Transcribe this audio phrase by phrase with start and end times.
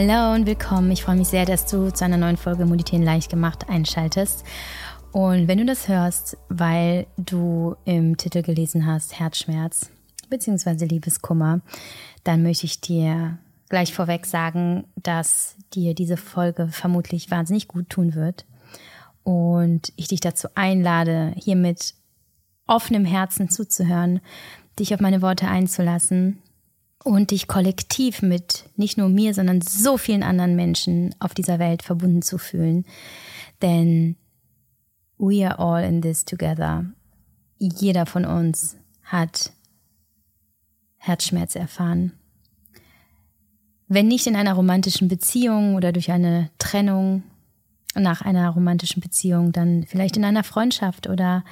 [0.00, 0.92] Hallo und willkommen.
[0.92, 4.44] Ich freue mich sehr, dass du zu einer neuen Folge Meditieren leicht gemacht einschaltest.
[5.10, 9.90] Und wenn du das hörst, weil du im Titel gelesen hast Herzschmerz
[10.30, 10.84] bzw.
[10.84, 11.62] Liebeskummer,
[12.22, 13.38] dann möchte ich dir
[13.70, 18.46] gleich vorweg sagen, dass dir diese Folge vermutlich wahnsinnig gut tun wird.
[19.24, 21.94] Und ich dich dazu einlade, hier mit
[22.68, 24.20] offenem Herzen zuzuhören,
[24.78, 26.40] dich auf meine Worte einzulassen
[27.04, 31.82] und dich kollektiv mit nicht nur mir, sondern so vielen anderen Menschen auf dieser Welt
[31.82, 32.84] verbunden zu fühlen.
[33.62, 34.16] Denn
[35.16, 36.84] we are all in this together.
[37.58, 39.52] Jeder von uns hat
[40.98, 42.12] Herzschmerz erfahren.
[43.88, 47.22] Wenn nicht in einer romantischen Beziehung oder durch eine Trennung
[47.94, 51.44] nach einer romantischen Beziehung, dann vielleicht in einer Freundschaft oder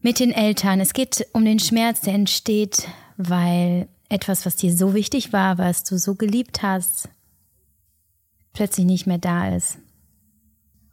[0.00, 0.80] mit den Eltern.
[0.80, 5.84] Es geht um den Schmerz, der entsteht, weil etwas, was dir so wichtig war, was
[5.84, 7.08] du so geliebt hast,
[8.52, 9.78] plötzlich nicht mehr da ist.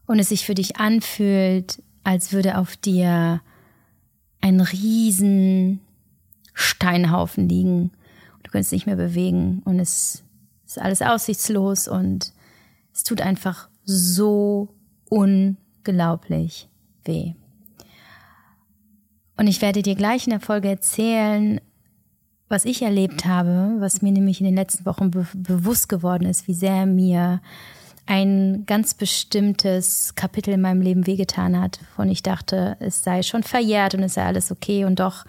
[0.05, 3.41] Und es sich für dich anfühlt, als würde auf dir
[4.39, 5.81] ein riesen
[6.53, 7.91] Steinhaufen liegen.
[8.43, 10.23] Du kannst nicht mehr bewegen und es
[10.65, 12.31] ist alles aussichtslos und
[12.93, 14.69] es tut einfach so
[15.09, 16.69] unglaublich
[17.03, 17.33] weh.
[19.37, 21.59] Und ich werde dir gleich in der Folge erzählen,
[22.49, 26.47] was ich erlebt habe, was mir nämlich in den letzten Wochen be bewusst geworden ist,
[26.47, 27.41] wie sehr mir
[28.05, 33.43] ein ganz bestimmtes Kapitel in meinem Leben wehgetan hat, von ich dachte, es sei schon
[33.43, 34.85] verjährt und es sei alles okay.
[34.85, 35.25] Und doch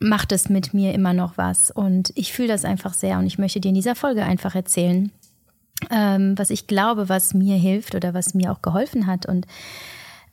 [0.00, 1.70] macht es mit mir immer noch was.
[1.70, 3.18] Und ich fühle das einfach sehr.
[3.18, 5.12] Und ich möchte dir in dieser Folge einfach erzählen,
[5.90, 9.26] ähm, was ich glaube, was mir hilft oder was mir auch geholfen hat.
[9.26, 9.46] Und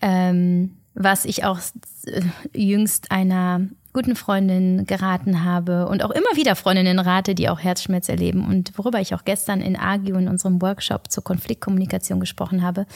[0.02, 1.60] ähm, was ich auch
[2.06, 2.22] äh,
[2.54, 8.10] jüngst einer guten Freundin geraten habe und auch immer wieder Freundinnen rate, die auch Herzschmerz
[8.10, 12.88] erleben und worüber ich auch gestern in Agio in unserem Workshop zur Konfliktkommunikation gesprochen habe.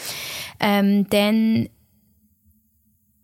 [0.60, 1.70] Ähm, denn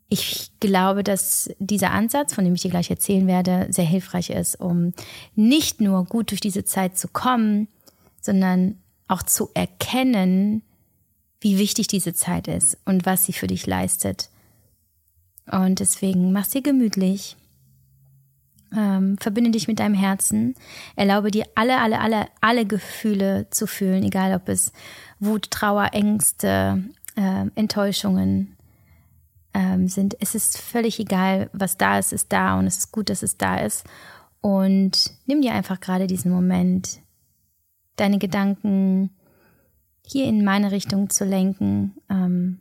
[0.08, 4.56] ich glaube, dass dieser Ansatz, von dem ich dir gleich erzählen werde, sehr hilfreich ist,
[4.56, 4.94] um
[5.36, 7.68] nicht nur gut durch diese Zeit zu kommen,
[8.22, 8.78] sondern
[9.10, 10.62] auch zu erkennen,
[11.42, 14.30] wie wichtig diese Zeit ist und was sie für dich leistet.
[15.52, 17.36] Und deswegen mach sie gemütlich,
[18.76, 20.56] ähm, verbinde dich mit deinem Herzen,
[20.96, 24.74] erlaube dir alle, alle, alle, alle Gefühle zu fühlen, egal ob es
[25.20, 26.84] Wut, Trauer, Ängste,
[27.16, 28.56] äh, Enttäuschungen
[29.54, 30.18] ähm, sind.
[30.20, 33.38] Es ist völlig egal, was da ist, ist da und es ist gut, dass es
[33.38, 33.86] da ist.
[34.42, 37.00] Und nimm dir einfach gerade diesen Moment,
[37.96, 39.10] deine Gedanken
[40.06, 42.60] hier in meine Richtung zu lenken ähm,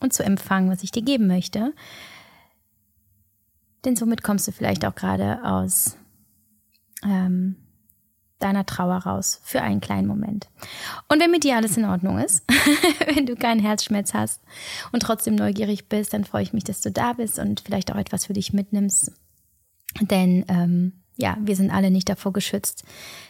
[0.00, 1.72] und zu empfangen, was ich dir geben möchte.
[3.84, 5.96] Denn somit kommst du vielleicht auch gerade aus
[7.04, 7.56] ähm,
[8.38, 10.48] deiner Trauer raus für einen kleinen Moment.
[11.08, 12.44] Und wenn mit dir alles in Ordnung ist,
[13.14, 14.42] wenn du keinen Herzschmerz hast
[14.90, 17.96] und trotzdem neugierig bist, dann freue ich mich, dass du da bist und vielleicht auch
[17.96, 19.12] etwas für dich mitnimmst.
[20.00, 22.84] Denn ähm, ja, wir sind alle nicht davor geschützt,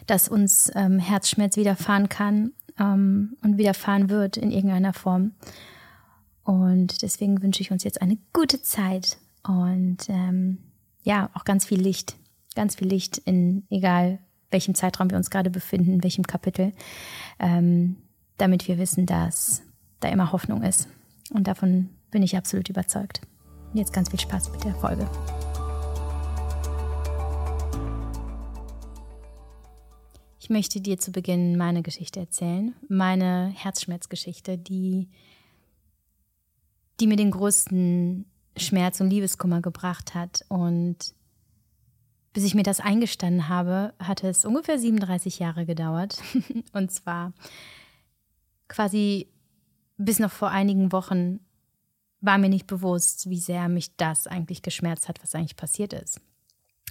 [0.07, 5.33] dass uns ähm, Herzschmerz widerfahren kann ähm, und widerfahren wird in irgendeiner Form.
[6.43, 10.59] Und deswegen wünsche ich uns jetzt eine gute Zeit und ähm,
[11.03, 12.15] ja, auch ganz viel Licht,
[12.55, 14.19] ganz viel Licht in egal
[14.53, 16.71] welchem Zeitraum wir uns gerade befinden, in welchem Kapitel,
[17.39, 17.97] ähm,
[18.37, 19.63] damit wir wissen, dass
[19.99, 20.87] da immer Hoffnung ist.
[21.31, 23.21] Und davon bin ich absolut überzeugt.
[23.73, 25.09] Jetzt ganz viel Spaß mit der Folge.
[30.39, 35.09] Ich möchte dir zu Beginn meine Geschichte erzählen, meine Herzschmerzgeschichte, die,
[36.99, 38.25] die mir den größten
[38.57, 40.45] Schmerz und Liebeskummer gebracht hat.
[40.49, 40.97] Und
[42.33, 46.21] bis ich mir das eingestanden habe, hatte es ungefähr 37 Jahre gedauert.
[46.73, 47.33] und zwar
[48.67, 49.27] quasi
[49.97, 51.39] bis noch vor einigen Wochen
[52.21, 56.21] war mir nicht bewusst, wie sehr mich das eigentlich geschmerzt hat, was eigentlich passiert ist.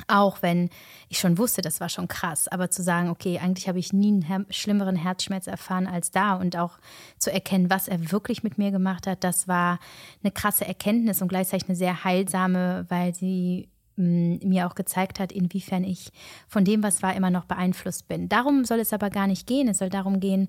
[0.06, 0.70] Auch wenn
[1.10, 4.08] ich schon wusste, das war schon krass, aber zu sagen, okay, eigentlich habe ich nie
[4.08, 6.78] einen her schlimmeren Herzschmerz erfahren als da und auch
[7.18, 9.78] zu erkennen, was er wirklich mit mir gemacht hat, das war
[10.22, 15.30] eine krasse Erkenntnis und gleichzeitig eine sehr heilsame, weil sie mm, mir auch gezeigt hat,
[15.30, 16.10] inwiefern ich
[16.48, 18.30] von dem, was war, immer noch beeinflusst bin.
[18.30, 19.68] Darum soll es aber gar nicht gehen.
[19.68, 20.48] Es soll darum gehen,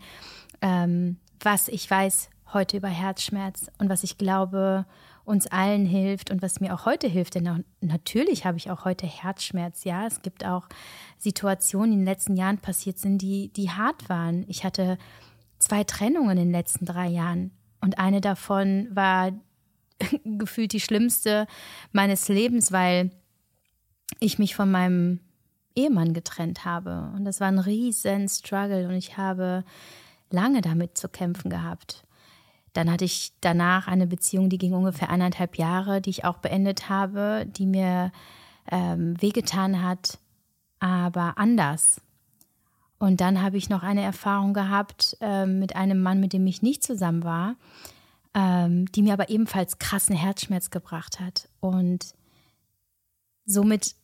[0.62, 4.86] ähm, was ich weiß heute über Herzschmerz und was ich glaube,
[5.26, 7.36] uns allen hilft und was mir auch heute hilft.
[7.36, 9.84] Denn natürlich habe ich auch heute Herzschmerz.
[9.84, 10.68] Ja, es gibt auch
[11.18, 14.46] Situationen, die in den letzten Jahren passiert sind, die, die hart waren.
[14.48, 14.98] Ich hatte
[15.60, 19.32] zwei Trennungen in den letzten drei Jahren und eine davon war
[20.24, 21.48] gefühlt die schlimmste
[21.92, 23.12] meines Lebens, weil
[24.20, 25.20] ich mich von meinem
[25.76, 27.12] Ehemann getrennt habe.
[27.16, 29.64] Und das war ein riesen Struggle und ich habe
[30.30, 32.04] lange damit zu kämpfen gehabt.
[32.74, 36.90] Dann hatte ich danach eine Beziehung, die ging ungefähr eineinhalb Jahre, die ich auch beendet
[36.90, 38.12] habe, die mir
[38.72, 40.18] ähm, wehgetan hat,
[40.80, 42.02] aber anders.
[42.98, 46.62] Und dann habe ich noch eine Erfahrung gehabt äh, mit einem Mann, mit dem ich
[46.62, 47.56] nicht zusammen war,
[48.34, 51.50] ähm, die mir aber ebenfalls krassen Herzschmerz gebracht hat.
[51.60, 52.16] Und
[53.46, 53.96] somit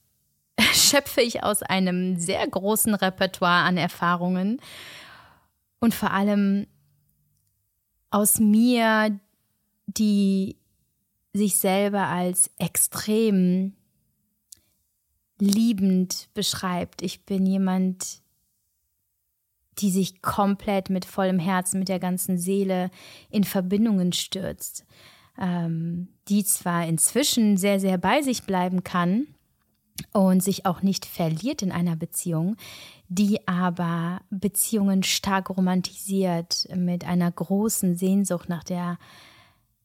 [0.74, 4.60] schöpfe ich aus einem sehr großen Repertoire an Erfahrungen
[5.80, 6.68] und vor allem
[8.10, 9.20] aus mir,
[9.88, 10.58] die
[11.34, 13.74] sich selber als extrem
[15.40, 17.02] liebend beschreibt.
[17.02, 18.22] Ich bin jemand,
[19.78, 22.90] die sich komplett mit vollem Herzen, mit der ganzen Seele
[23.30, 24.86] in Verbindungen stürzt,
[25.40, 29.28] ähm, die zwar inzwischen sehr, sehr bei sich bleiben kann
[30.14, 32.56] und sich auch nicht verliert in einer Beziehung,
[33.08, 38.98] die aber Beziehungen stark romantisiert mit einer großen Sehnsucht nach der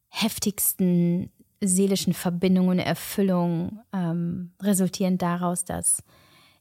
[0.08, 1.30] heftigsten
[1.60, 6.02] seelischen Verbindung und Erfüllung, ähm, resultierend daraus, dass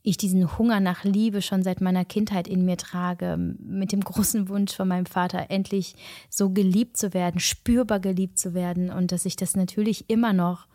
[0.01, 4.49] ich diesen Hunger nach Liebe schon seit meiner Kindheit in mir trage, mit dem großen
[4.49, 5.95] Wunsch von meinem Vater, endlich
[6.29, 10.67] so geliebt zu werden, spürbar geliebt zu werden und dass ich das natürlich immer noch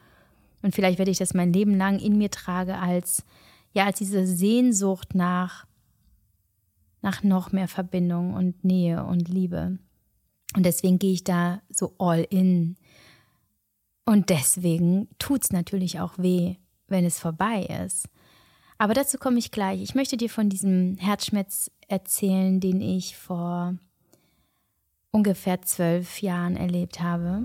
[0.62, 3.24] und vielleicht werde ich das mein Leben lang in mir trage als
[3.72, 5.66] ja als diese Sehnsucht nach
[7.00, 9.78] nach noch mehr Verbindung und Nähe und Liebe.
[10.56, 12.76] Und deswegen gehe ich da so all in.
[14.04, 16.56] Und deswegen tut es natürlich auch weh,
[16.88, 18.08] wenn es vorbei ist.
[18.78, 19.82] Aber dazu komme ich gleich.
[19.82, 23.76] Ich möchte dir von diesem Herzschmerz erzählen, den ich vor
[25.10, 27.44] ungefähr zwölf Jahren erlebt habe.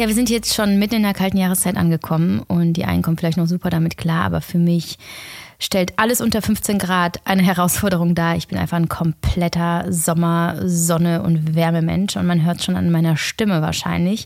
[0.00, 3.18] Ja, wir sind jetzt schon mitten in der kalten Jahreszeit angekommen und die einen kommen
[3.18, 4.96] vielleicht noch super damit klar, aber für mich
[5.58, 8.34] stellt alles unter 15 Grad eine Herausforderung dar.
[8.34, 13.18] Ich bin einfach ein kompletter Sommer-, Sonne- und Wärmemensch und man hört schon an meiner
[13.18, 14.24] Stimme wahrscheinlich.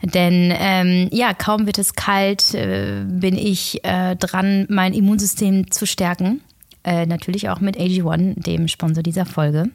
[0.00, 5.88] Denn ähm, ja, kaum wird es kalt, äh, bin ich äh, dran, mein Immunsystem zu
[5.88, 6.40] stärken.
[6.84, 9.70] Äh, natürlich auch mit AG1, dem Sponsor dieser Folge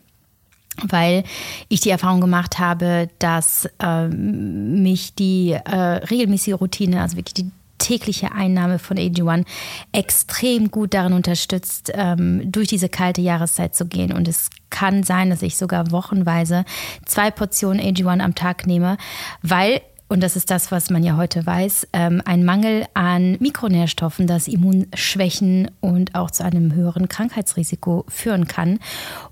[0.84, 1.24] weil
[1.70, 7.52] ich die Erfahrung gemacht habe, dass äh, mich die äh, regelmäßige Routine, also wirklich die
[7.78, 9.46] tägliche Einnahme von AG1
[9.92, 14.14] extrem gut darin unterstützt, ähm, durch diese kalte Jahreszeit zu gehen.
[14.14, 16.66] Und es kann sein, dass ich sogar wochenweise
[17.06, 18.98] zwei Portionen AG1 am Tag nehme,
[19.42, 24.28] weil und das ist das, was man ja heute weiß, ähm, ein Mangel an Mikronährstoffen,
[24.28, 28.78] das Immunschwächen und auch zu einem höheren Krankheitsrisiko führen kann.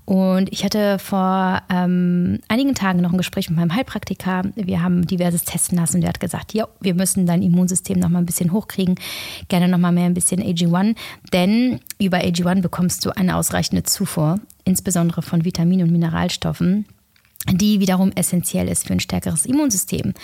[0.04, 4.42] Und ich hatte vor ähm, einigen Tagen noch ein Gespräch mit meinem Heilpraktiker.
[4.56, 8.08] Wir haben diverses testen lassen und der hat gesagt, ja, wir müssen dein Immunsystem noch
[8.08, 8.96] mal ein bisschen hochkriegen,
[9.48, 10.96] gerne noch mal mehr ein bisschen AG1,
[11.32, 16.86] denn über AG1 bekommst du eine ausreichende Zufuhr, insbesondere von Vitaminen und Mineralstoffen
[17.52, 20.14] die wiederum essentiell ist für ein stärkeres Immunsystem.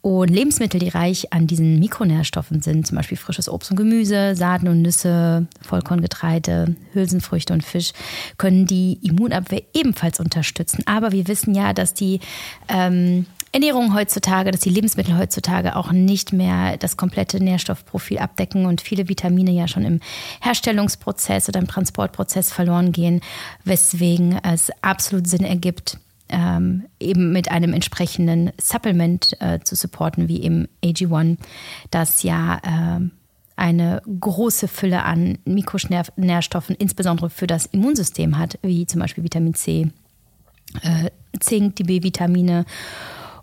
[0.00, 4.68] Und Lebensmittel, die reich an diesen Mikronährstoffen sind, zum Beispiel frisches Obst und Gemüse, Saaten
[4.68, 7.92] und Nüsse, Vollkorngetreide, Hülsenfrüchte und Fisch,
[8.38, 10.82] können die Immunabwehr ebenfalls unterstützen.
[10.86, 12.20] Aber wir wissen ja, dass die
[12.68, 18.80] ähm, Ernährung heutzutage, dass die Lebensmittel heutzutage auch nicht mehr das komplette Nährstoffprofil abdecken und
[18.80, 20.00] viele Vitamine ja schon im
[20.40, 23.20] Herstellungsprozess oder im Transportprozess verloren gehen,
[23.64, 25.98] weswegen es absolut Sinn ergibt,
[26.32, 31.36] ähm, eben mit einem entsprechenden Supplement äh, zu supporten, wie im AG1,
[31.90, 33.08] das ja äh,
[33.54, 39.90] eine große Fülle an Mikronährstoffen, insbesondere für das Immunsystem hat, wie zum Beispiel Vitamin C,
[40.82, 42.64] äh, Zink, die B-Vitamine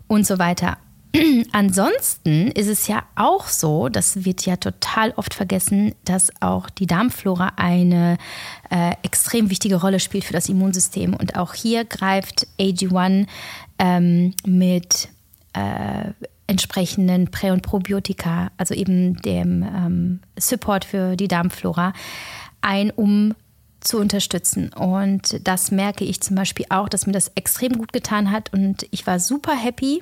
[0.08, 0.76] und so weiter.
[1.52, 6.86] Ansonsten ist es ja auch so, das wird ja total oft vergessen, dass auch die
[6.86, 8.16] Darmflora eine
[8.70, 11.14] äh, extrem wichtige Rolle spielt für das Immunsystem.
[11.14, 13.26] Und auch hier greift AG1
[13.78, 15.08] ähm, mit
[15.52, 16.12] äh,
[16.46, 21.92] entsprechenden Prä- und Probiotika, also eben dem ähm, Support für die Darmflora,
[22.60, 23.34] ein, um
[23.80, 24.72] zu unterstützen.
[24.72, 28.52] Und das merke ich zum Beispiel auch, dass mir das extrem gut getan hat.
[28.52, 30.00] Und ich war super happy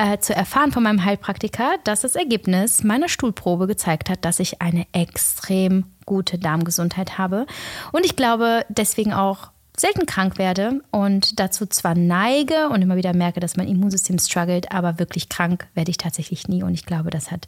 [0.00, 4.62] äh, zu erfahren von meinem Heilpraktiker, dass das Ergebnis meiner Stuhlprobe gezeigt hat, dass ich
[4.62, 7.44] eine extrem gute Darmgesundheit habe.
[7.92, 13.14] Und ich glaube deswegen auch selten krank werde und dazu zwar neige und immer wieder
[13.14, 16.62] merke, dass mein Immunsystem struggelt, aber wirklich krank werde ich tatsächlich nie.
[16.62, 17.46] Und ich glaube, das hat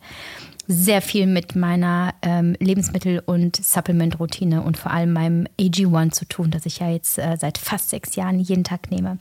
[0.68, 6.50] sehr viel mit meiner ähm, Lebensmittel- und Supplement-Routine und vor allem meinem AG1 zu tun,
[6.50, 9.18] das ich ja jetzt äh, seit fast sechs Jahren jeden Tag nehme.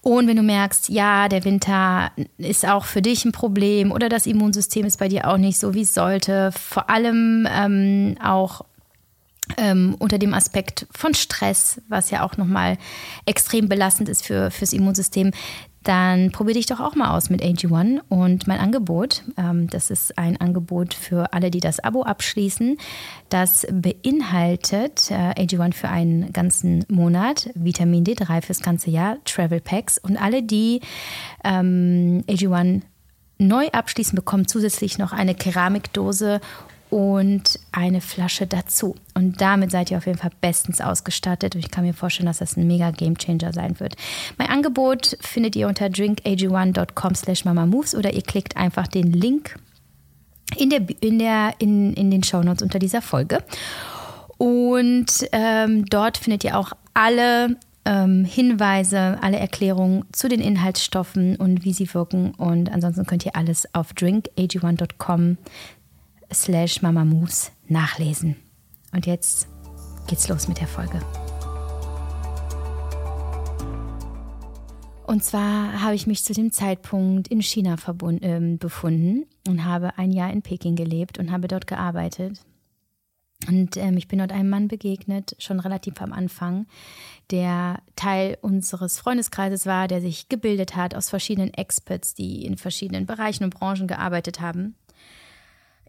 [0.00, 4.26] Und wenn du merkst, ja, der Winter ist auch für dich ein Problem oder das
[4.26, 8.62] Immunsystem ist bei dir auch nicht so, wie es sollte, vor allem ähm, auch
[9.56, 12.78] ähm, unter dem Aspekt von Stress, was ja auch nochmal
[13.26, 15.32] extrem belastend ist für, fürs Immunsystem,
[15.84, 19.22] dann probier dich doch auch mal aus mit AG1 und mein Angebot.
[19.36, 22.78] Ähm, das ist ein Angebot für alle, die das Abo abschließen.
[23.28, 29.98] Das beinhaltet äh, AG1 für einen ganzen Monat, Vitamin D3 fürs ganze Jahr, Travel Packs
[29.98, 30.80] und alle, die
[31.44, 32.82] ähm, AG1
[33.38, 36.40] neu abschließen, bekommen zusätzlich noch eine Keramikdose
[36.94, 38.94] und eine Flasche dazu.
[39.14, 41.56] Und damit seid ihr auf jeden Fall bestens ausgestattet.
[41.56, 43.96] Und ich kann mir vorstellen, dass das ein mega Gamechanger sein wird.
[44.38, 49.56] Mein Angebot findet ihr unter drinkag1.com slash mamamoves oder ihr klickt einfach den Link
[50.56, 53.42] in, der, in, der, in, in den Shownotes unter dieser Folge.
[54.38, 61.64] Und ähm, dort findet ihr auch alle ähm, Hinweise, alle Erklärungen zu den Inhaltsstoffen und
[61.64, 62.34] wie sie wirken.
[62.34, 65.38] Und ansonsten könnt ihr alles auf drinkag1.com
[66.32, 68.36] slash mamamoves nachlesen.
[68.92, 69.48] Und jetzt
[70.06, 71.00] geht's los mit der Folge.
[75.06, 80.10] Und zwar habe ich mich zu dem Zeitpunkt in China äh, befunden und habe ein
[80.10, 82.40] Jahr in Peking gelebt und habe dort gearbeitet.
[83.46, 86.66] Und ähm, ich bin dort einem Mann begegnet, schon relativ am Anfang,
[87.30, 93.04] der Teil unseres Freundeskreises war, der sich gebildet hat aus verschiedenen Experts, die in verschiedenen
[93.04, 94.74] Bereichen und Branchen gearbeitet haben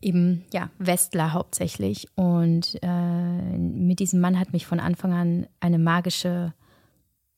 [0.01, 2.07] eben ja Westler hauptsächlich.
[2.15, 6.53] Und äh, mit diesem Mann hat mich von Anfang an eine magische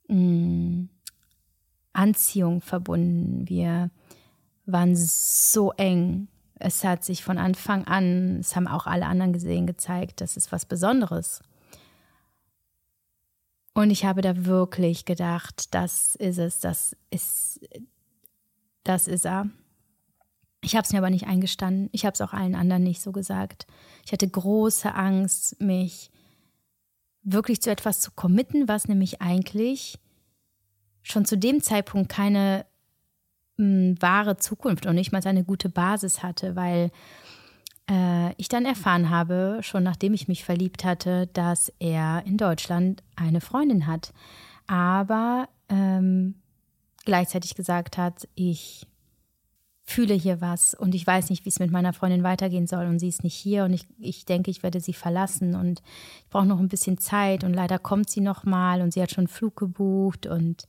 [0.07, 0.89] mh, mm,
[1.93, 3.47] Anziehung verbunden.
[3.47, 3.89] Wir
[4.65, 6.27] waren so eng.
[6.59, 10.51] Es hat sich von Anfang an, es haben auch alle anderen gesehen, gezeigt, das ist
[10.51, 11.41] was Besonderes.
[13.73, 17.59] Und ich habe da wirklich gedacht, das ist es, das ist,
[18.83, 19.49] das ist er.
[20.61, 21.89] Ich habe es mir aber nicht eingestanden.
[21.91, 23.67] Ich habe es auch allen anderen nicht so gesagt.
[24.05, 26.11] Ich hatte große Angst, mich
[27.23, 29.99] wirklich zu etwas zu committen, was nämlich eigentlich
[31.03, 32.65] schon zu dem Zeitpunkt keine
[33.57, 36.91] mh, hm, wahre Zukunft und nicht mal eine gute Basis hatte, weil
[37.89, 43.03] äh, ich dann erfahren habe, schon nachdem ich mich verliebt hatte, dass er in Deutschland
[43.15, 44.13] eine Freundin hat,
[44.67, 46.35] aber ähm,
[47.05, 48.87] gleichzeitig gesagt hat, ich
[49.89, 52.99] fühle hier was und ich weiß nicht, wie es mit meiner Freundin weitergehen soll und
[52.99, 55.81] sie ist nicht hier und ich, ich denke, ich werde sie verlassen und
[56.19, 59.11] ich brauche noch ein bisschen Zeit und leider kommt sie noch mal und sie hat
[59.11, 60.67] schon einen Flug gebucht und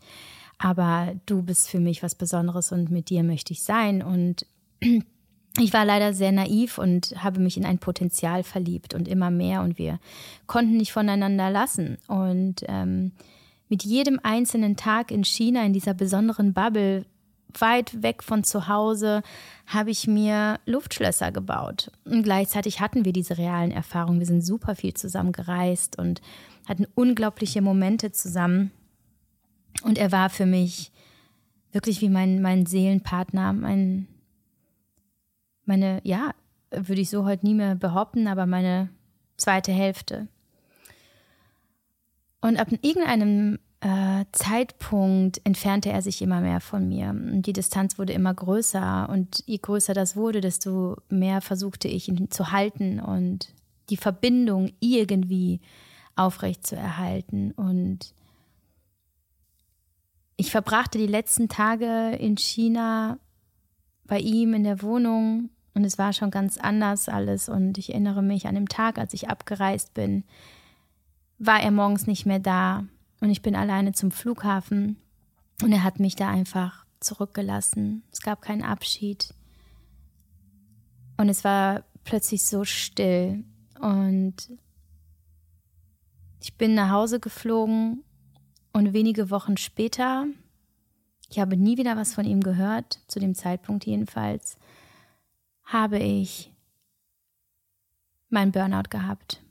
[0.56, 4.46] aber du bist für mich was Besonderes und mit dir möchte ich sein und
[4.80, 9.62] ich war leider sehr naiv und habe mich in ein Potenzial verliebt und immer mehr
[9.62, 9.98] und wir
[10.46, 13.10] konnten nicht voneinander lassen und ähm,
[13.68, 17.04] mit jedem einzelnen Tag in China in dieser besonderen Bubble
[17.59, 19.23] weit weg von zu Hause
[19.67, 21.90] habe ich mir Luftschlösser gebaut.
[22.05, 24.19] Und gleichzeitig hatten wir diese realen Erfahrungen.
[24.19, 26.21] Wir sind super viel zusammen gereist und
[26.67, 28.71] hatten unglaubliche Momente zusammen.
[29.83, 30.93] Und er war für mich
[31.73, 34.09] wirklich wie mein, mein Seelenpartner, mein,
[35.64, 36.33] meine, ja,
[36.71, 38.88] würde ich so heute nie mehr behaupten, aber meine
[39.37, 40.28] zweite Hälfte.
[42.40, 43.59] Und ab irgendeinem
[44.32, 47.11] Zeitpunkt entfernte er sich immer mehr von mir.
[47.11, 49.08] Und die Distanz wurde immer größer.
[49.08, 53.54] Und je größer das wurde, desto mehr versuchte ich ihn zu halten und
[53.90, 55.61] die Verbindung irgendwie
[56.16, 57.52] aufrecht zu erhalten.
[57.52, 58.12] Und
[60.37, 63.18] ich verbrachte die letzten Tage in China
[64.04, 67.49] bei ihm in der Wohnung und es war schon ganz anders alles.
[67.49, 70.25] Und ich erinnere mich an den Tag, als ich abgereist bin,
[71.38, 72.85] war er morgens nicht mehr da.
[73.20, 74.96] Und ich bin alleine zum Flughafen
[75.62, 78.04] und er hat mich da einfach zurückgelassen.
[78.12, 79.34] Es gab keinen Abschied.
[81.16, 83.44] Und es war plötzlich so still.
[83.80, 84.50] Und
[86.40, 88.04] ich bin nach Hause geflogen
[88.72, 90.26] und wenige Wochen später,
[91.28, 94.58] ich habe nie wieder was von ihm gehört, zu dem Zeitpunkt jedenfalls,
[95.64, 96.52] habe ich
[98.30, 99.42] mein Burnout gehabt.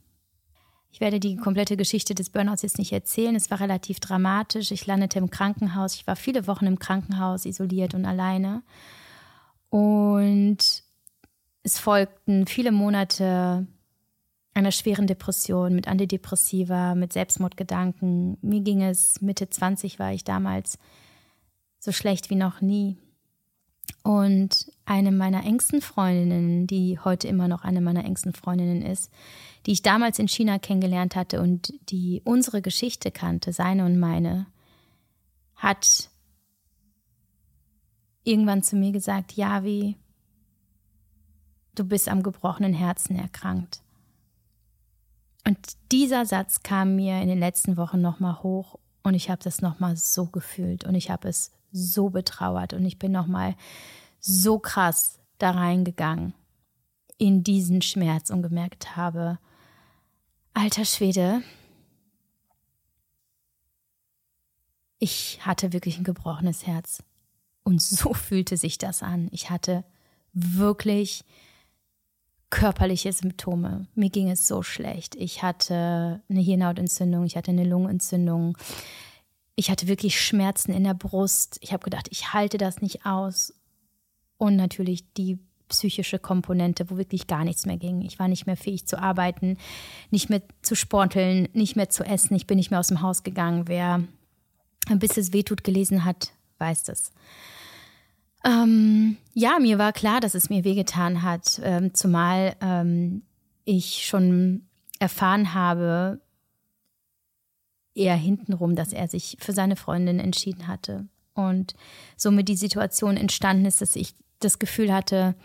[0.97, 3.35] Ich werde die komplette Geschichte des Burnouts jetzt nicht erzählen.
[3.35, 4.71] Es war relativ dramatisch.
[4.71, 5.93] Ich landete im Krankenhaus.
[5.93, 8.63] Ich war viele Wochen im Krankenhaus, isoliert und alleine.
[9.69, 10.57] Und
[11.61, 13.67] es folgten viele Monate
[14.55, 18.39] einer schweren Depression, mit Antidepressiva, mit Selbstmordgedanken.
[18.41, 20.79] Mir ging es, Mitte 20 war ich damals,
[21.77, 22.97] so schlecht wie noch nie.
[24.01, 29.11] Und eine meiner engsten Freundinnen, die heute immer noch eine meiner engsten Freundinnen ist,
[29.67, 34.47] die ich damals in China kennengelernt hatte und die unsere Geschichte kannte, seine und meine,
[35.55, 36.09] hat
[38.23, 39.97] irgendwann zu mir gesagt, Javi,
[41.75, 43.81] du bist am gebrochenen Herzen erkrankt.
[45.45, 45.57] Und
[45.91, 49.97] dieser Satz kam mir in den letzten Wochen nochmal hoch und ich habe das nochmal
[49.97, 53.55] so gefühlt und ich habe es so betrauert und ich bin nochmal
[54.21, 56.33] so krass da reingegangen
[57.17, 59.39] in diesen Schmerz und gemerkt habe,
[60.57, 61.43] alter Schwede,
[64.99, 67.03] ich hatte wirklich ein gebrochenes Herz.
[67.63, 69.29] Und so fühlte sich das an.
[69.31, 69.85] Ich hatte
[70.33, 71.23] wirklich
[72.49, 73.87] körperliche Symptome.
[73.93, 75.15] Mir ging es so schlecht.
[75.15, 78.57] Ich hatte eine Hirnhautentzündung, ich hatte eine Lungenentzündung.
[79.55, 81.57] Ich hatte wirklich Schmerzen in der Brust.
[81.61, 83.53] Ich habe gedacht, ich halte das nicht aus.
[84.37, 88.01] Und natürlich die psychische Komponente, wo wirklich gar nichts mehr ging.
[88.01, 89.57] Ich war nicht mehr fähig zu arbeiten,
[90.11, 92.35] nicht mehr zu sporteln, nicht mehr zu essen.
[92.35, 93.67] Ich bin nicht mehr aus dem Haus gegangen.
[93.67, 94.03] Wer
[94.95, 97.11] bis es wehtut gelesen hat, weiß das.
[98.45, 103.23] Ähm, ja, mir war klar, dass es mir wehgetan hat, ähm, zumal ähm,
[103.65, 104.67] ich schon
[104.99, 106.21] erfahren habe,
[107.93, 111.07] eher hintenrum, dass er sich für seine Freundin entschieden hatte.
[111.33, 111.73] Und
[112.15, 115.35] somit die Situation entstanden ist, dass ich das Gefühl hatte,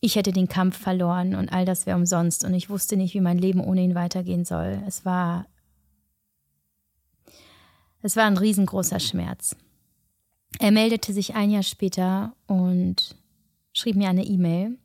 [0.00, 3.20] ich hätte den Kampf verloren und all das wäre umsonst und ich wusste nicht, wie
[3.20, 4.82] mein Leben ohne ihn weitergehen soll.
[4.86, 5.46] Es war,
[8.02, 9.56] es war ein riesengroßer Schmerz.
[10.58, 13.16] Er meldete sich ein Jahr später und
[13.72, 14.78] schrieb mir eine E-Mail,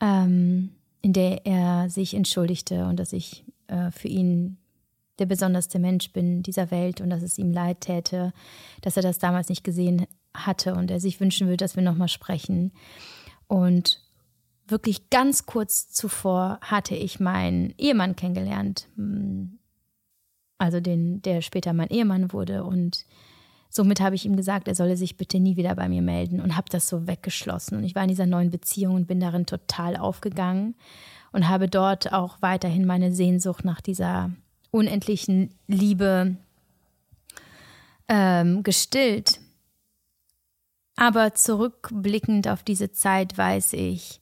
[0.00, 0.70] ähm,
[1.02, 4.58] in der er sich entschuldigte und dass ich äh, für ihn
[5.18, 8.32] der besonderste Mensch bin dieser Welt und dass es ihm leid täte,
[8.80, 12.08] dass er das damals nicht gesehen hatte und er sich wünschen würde, dass wir nochmal
[12.08, 12.72] sprechen.
[13.48, 14.00] Und
[14.66, 19.58] wirklich ganz kurz zuvor hatte ich meinen Ehemann kennengelernt, hm,
[20.58, 23.04] also den, der später mein Ehemann wurde und
[23.70, 26.56] Somit habe ich ihm gesagt, er solle sich bitte nie wieder bei mir melden und
[26.56, 27.76] habe das so weggeschlossen.
[27.76, 30.74] Und ich war in dieser neuen Beziehung und bin darin total aufgegangen
[31.32, 34.30] und habe dort auch weiterhin meine Sehnsucht nach dieser
[34.70, 36.36] unendlichen Liebe
[38.08, 39.40] ähm, gestillt.
[40.98, 44.20] Aber zurückblickend auf diese Zeit weiß ich,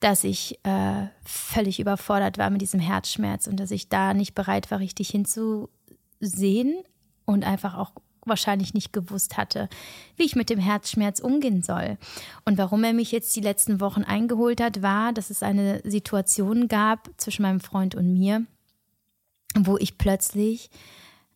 [0.00, 4.70] dass ich äh, völlig überfordert war mit diesem Herzschmerz und dass ich da nicht bereit
[4.70, 6.74] war, richtig hinzusehen
[7.26, 7.92] und einfach auch
[8.24, 9.68] wahrscheinlich nicht gewusst hatte,
[10.16, 11.98] wie ich mit dem Herzschmerz umgehen soll.
[12.46, 16.68] Und warum er mich jetzt die letzten Wochen eingeholt hat, war, dass es eine Situation
[16.68, 18.46] gab zwischen meinem Freund und mir,
[19.54, 20.70] wo ich plötzlich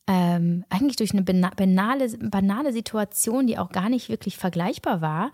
[0.06, 5.30] ähm, eigentlich durch eine banale, banale Situation, die auch gar nicht wirklich vergleichbar war,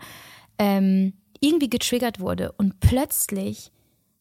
[0.57, 2.51] ähm, irgendwie getriggert wurde.
[2.53, 3.71] Und plötzlich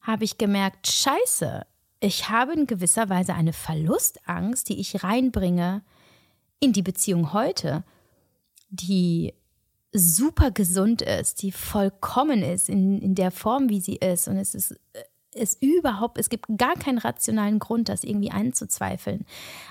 [0.01, 1.67] habe ich gemerkt, scheiße,
[2.01, 5.83] ich habe in gewisser Weise eine Verlustangst, die ich reinbringe
[6.61, 7.85] in die Beziehung heute,
[8.71, 9.35] die
[9.93, 14.29] super gesund ist, die vollkommen ist in, in der Form, wie sie ist.
[14.29, 14.79] Und es ist,
[15.35, 19.25] ist überhaupt, es gibt gar keinen rationalen Grund, das irgendwie einzuzweifeln.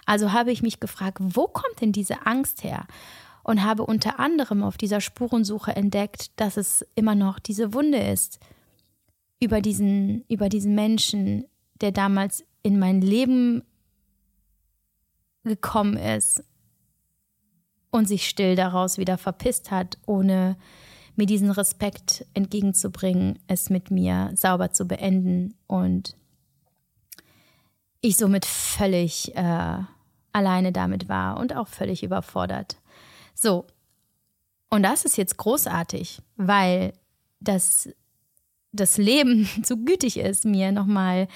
[0.06, 2.88] Also habe ich mich gefragt, wo kommt denn diese Angst her?
[3.43, 8.39] Und habe unter anderem auf dieser Spurensuche entdeckt, dass es immer noch diese Wunde ist
[9.39, 11.46] über diesen, über diesen Menschen,
[11.80, 13.63] der damals in mein Leben
[15.43, 16.43] gekommen ist
[17.89, 20.58] und sich still daraus wieder verpisst hat, ohne
[21.17, 26.15] mir diesen Respekt entgegenzubringen, es mit mir sauber zu beenden und
[28.01, 29.80] ich somit völlig äh,
[30.32, 32.77] alleine damit war und auch völlig überfordert.
[33.34, 33.65] So,
[34.69, 36.93] und das ist jetzt großartig, weil
[37.39, 37.89] das,
[38.71, 41.27] das Leben so gütig ist, mir nochmal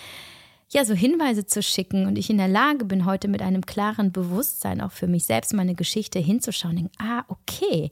[0.69, 4.13] ja, so Hinweise zu schicken und ich in der Lage bin, heute mit einem klaren
[4.13, 7.91] Bewusstsein auch für mich selbst meine Geschichte hinzuschauen, denke, ah, okay,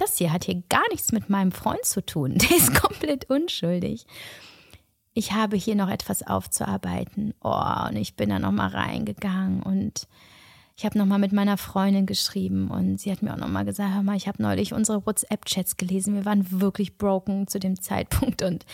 [0.00, 2.34] das hier hat hier gar nichts mit meinem Freund zu tun.
[2.38, 4.06] Der ist komplett unschuldig.
[5.12, 7.34] Ich habe hier noch etwas aufzuarbeiten.
[7.42, 10.06] Oh, und ich bin da nochmal reingegangen und
[10.80, 14.02] ich habe nochmal mit meiner Freundin geschrieben und sie hat mir auch nochmal gesagt, hör
[14.02, 16.14] mal, ich habe neulich unsere WhatsApp-Chats gelesen.
[16.14, 18.64] Wir waren wirklich broken zu dem Zeitpunkt und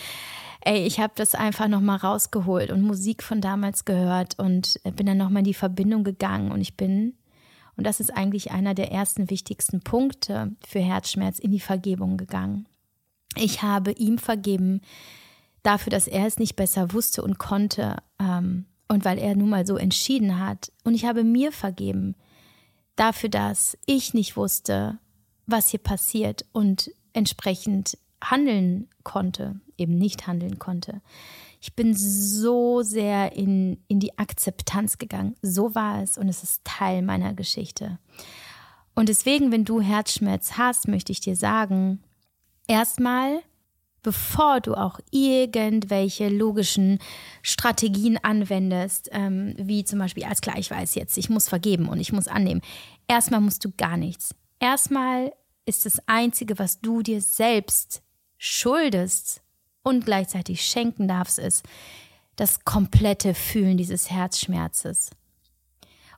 [0.61, 5.17] ey, ich habe das einfach nochmal rausgeholt und Musik von damals gehört und bin dann
[5.17, 7.15] nochmal in die Verbindung gegangen und ich bin,
[7.77, 12.67] und das ist eigentlich einer der ersten wichtigsten Punkte für Herzschmerz, in die Vergebung gegangen.
[13.37, 14.81] Ich habe ihm vergeben,
[15.63, 19.67] dafür, dass er es nicht besser wusste und konnte ähm, und weil er nun mal
[19.67, 20.73] so entschieden hat.
[20.85, 22.15] Und ich habe mir vergeben
[22.95, 24.99] dafür, dass ich nicht wusste,
[25.47, 31.03] was hier passiert und entsprechend handeln konnte, eben nicht handeln konnte.
[31.61, 35.35] Ich bin so sehr in, in die Akzeptanz gegangen.
[35.43, 37.99] So war es und es ist Teil meiner Geschichte.
[38.95, 42.03] Und deswegen, wenn du Herzschmerz hast, möchte ich dir sagen,
[42.67, 43.41] erstmal,
[44.03, 46.99] bevor du auch irgendwelche logischen
[47.43, 52.01] Strategien anwendest, ähm, wie zum Beispiel, als klar, ich weiß jetzt, ich muss vergeben und
[52.01, 52.63] ich muss annehmen.
[53.07, 54.35] Erstmal musst du gar nichts.
[54.61, 55.33] Erstmal
[55.67, 58.03] ist das Einzige, was du dir selbst
[58.39, 59.43] schuldest
[59.87, 61.65] und gleichzeitig schenken darfst, ist
[62.35, 65.11] das komplette Fühlen dieses Herzschmerzes.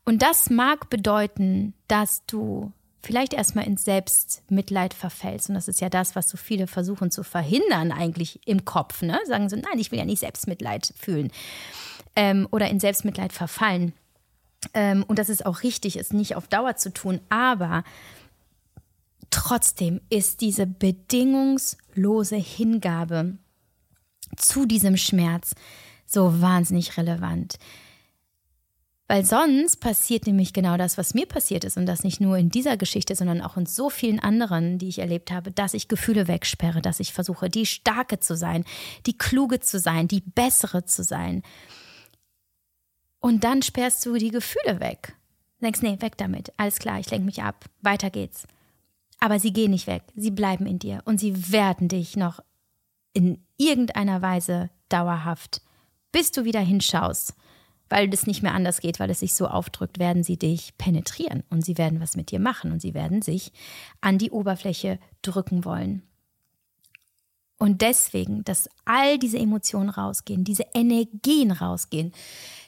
[0.06, 5.50] Und das mag bedeuten, dass du vielleicht erstmal ins Selbstmitleid verfällst.
[5.50, 9.02] Und das ist ja das, was so viele versuchen zu verhindern, eigentlich im Kopf.
[9.02, 9.20] Ne?
[9.26, 11.30] Sagen so, nein, ich will ja nicht Selbstmitleid fühlen
[12.16, 13.92] ähm, oder in Selbstmitleid verfallen.
[14.72, 17.20] Ähm, und das ist auch richtig, es nicht auf Dauer zu tun.
[17.28, 17.84] Aber
[19.28, 23.36] trotzdem ist diese bedingungslose Hingabe
[24.38, 25.54] zu diesem Schmerz
[26.06, 27.58] so wahnsinnig relevant.
[29.10, 31.78] Weil sonst passiert nämlich genau das, was mir passiert ist.
[31.78, 34.98] Und das nicht nur in dieser Geschichte, sondern auch in so vielen anderen, die ich
[34.98, 38.64] erlebt habe, dass ich Gefühle wegsperre, dass ich versuche, die Starke zu sein,
[39.06, 41.42] die Kluge zu sein, die Bessere zu sein.
[43.18, 45.16] Und dann sperrst du die Gefühle weg.
[45.58, 46.52] Du denkst, nee, weg damit.
[46.58, 47.64] Alles klar, ich lenke mich ab.
[47.80, 48.46] Weiter geht's.
[49.20, 50.02] Aber sie gehen nicht weg.
[50.16, 51.00] Sie bleiben in dir.
[51.06, 52.40] Und sie werden dich noch
[53.18, 55.60] in irgendeiner Weise dauerhaft,
[56.12, 57.34] bis du wieder hinschaust,
[57.88, 61.42] weil das nicht mehr anders geht, weil es sich so aufdrückt, werden sie dich penetrieren
[61.50, 63.50] und sie werden was mit dir machen und sie werden sich
[64.00, 66.04] an die Oberfläche drücken wollen.
[67.58, 72.12] Und deswegen, dass all diese Emotionen rausgehen, diese Energien rausgehen,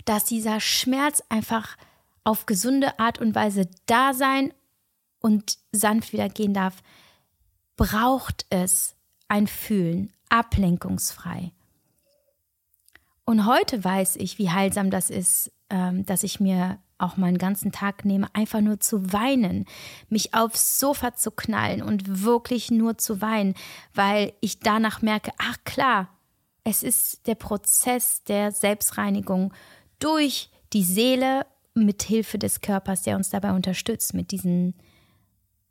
[0.05, 1.77] dass dieser Schmerz einfach
[2.25, 4.53] auf gesunde Art und Weise da sein
[5.21, 6.83] und sanft wieder gehen darf,
[7.77, 8.97] braucht es
[9.31, 11.53] ein Fühlen, ablenkungsfrei.
[13.25, 17.71] Und heute weiß ich, wie heilsam das ist, ähm, dass ich mir auch meinen ganzen
[17.71, 19.67] Tag nehme, einfach nur zu weinen,
[20.09, 23.55] mich aufs Sofa zu knallen und wirklich nur zu weinen,
[23.95, 26.09] weil ich danach merke, ach klar,
[26.65, 29.55] es ist der Prozess der Selbstreinigung
[30.01, 34.75] durch die Seele mit Hilfe des Körpers, der uns dabei unterstützt, mit diesen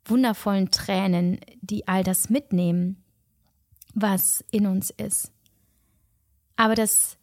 [0.06, 3.04] wundervollen Tränen, die all das mitnehmen
[3.94, 5.32] was in uns ist.
[6.56, 7.16] Aber das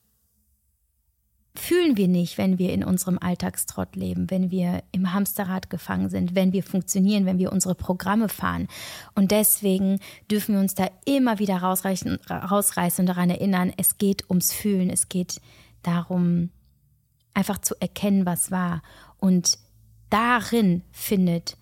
[1.57, 6.35] fühlen wir nicht, wenn wir in unserem Alltagstrott leben, wenn wir im Hamsterrad gefangen sind,
[6.35, 8.67] wenn wir funktionieren, wenn wir unsere Programme fahren.
[9.15, 9.99] Und deswegen
[10.29, 15.09] dürfen wir uns da immer wieder rausreißen, und daran erinnern, es geht ums Fühlen, es
[15.09, 15.41] geht
[15.83, 16.51] darum,
[17.33, 18.81] einfach zu erkennen, was war.
[19.17, 19.57] Und
[20.09, 21.57] darin findet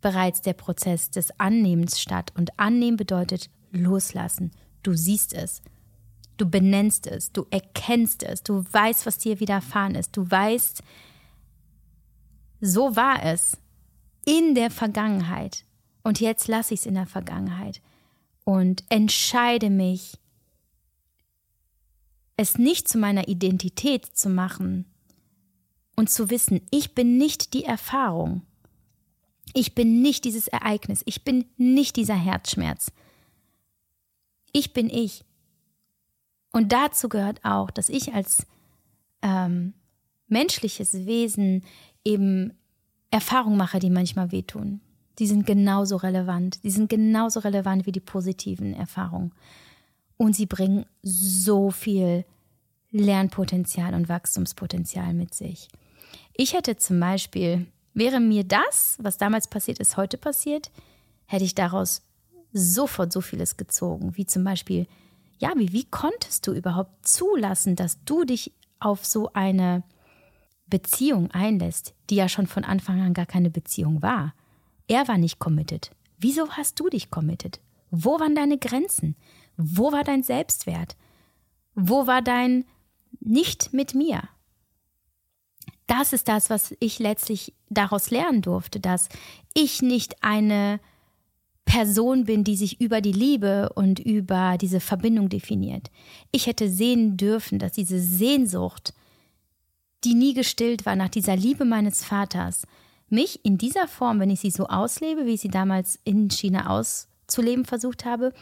[0.00, 2.32] bereits der Prozess des Annehmens statt.
[2.36, 4.52] Und annehmen bedeutet loslassen.
[4.82, 5.62] Du siehst es.
[6.36, 10.82] Du benennst es, du erkennst es, du weißt, was dir widerfahren ist, du weißt,
[12.62, 13.58] so war es
[14.24, 15.64] in der Vergangenheit.
[16.02, 17.82] Und jetzt lasse ich es in der Vergangenheit.
[18.44, 20.18] Und entscheide mich,
[22.36, 24.86] es nicht zu meiner Identität zu machen
[25.94, 28.46] und zu wissen, ich bin nicht die Erfahrung,
[29.52, 32.92] ich bin nicht dieses Ereignis, ich bin nicht dieser Herzschmerz,
[34.52, 35.24] ich bin ich.
[36.52, 38.46] Und dazu gehört auch, dass ich als
[39.22, 39.74] ähm,
[40.26, 41.64] menschliches Wesen
[42.04, 42.52] eben
[43.10, 44.80] Erfahrungen mache, die manchmal wehtun.
[45.18, 46.62] Die sind genauso relevant.
[46.64, 49.32] Die sind genauso relevant wie die positiven Erfahrungen.
[50.16, 52.24] Und sie bringen so viel
[52.90, 55.68] Lernpotenzial und Wachstumspotenzial mit sich.
[56.34, 60.70] Ich hätte zum Beispiel, wäre mir das, was damals passiert ist, heute passiert,
[61.26, 62.02] hätte ich daraus
[62.52, 64.86] sofort so vieles gezogen, wie zum Beispiel,
[65.38, 69.82] ja, wie, wie konntest du überhaupt zulassen, dass du dich auf so eine
[70.66, 74.34] Beziehung einlässt, die ja schon von Anfang an gar keine Beziehung war?
[74.88, 75.90] Er war nicht committed.
[76.18, 77.60] Wieso hast du dich committed?
[77.90, 79.16] Wo waren deine Grenzen?
[79.56, 80.96] Wo war dein Selbstwert?
[81.74, 82.64] Wo war dein
[83.20, 84.22] Nicht mit mir?
[85.86, 89.08] Das ist das, was ich letztlich daraus lernen durfte, dass
[89.54, 90.78] ich nicht eine
[91.64, 95.90] Person bin, die sich über die Liebe und über diese Verbindung definiert.
[96.32, 98.92] Ich hätte sehen dürfen, dass diese Sehnsucht,
[100.04, 102.66] die nie gestillt war nach dieser Liebe meines Vaters,
[103.08, 106.70] mich in dieser Form, wenn ich sie so auslebe, wie ich sie damals in China
[106.70, 108.32] auszuleben versucht habe,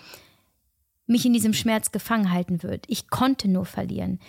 [1.07, 2.85] mich in diesem Schmerz gefangen halten wird.
[2.88, 4.20] Ich konnte nur verlieren.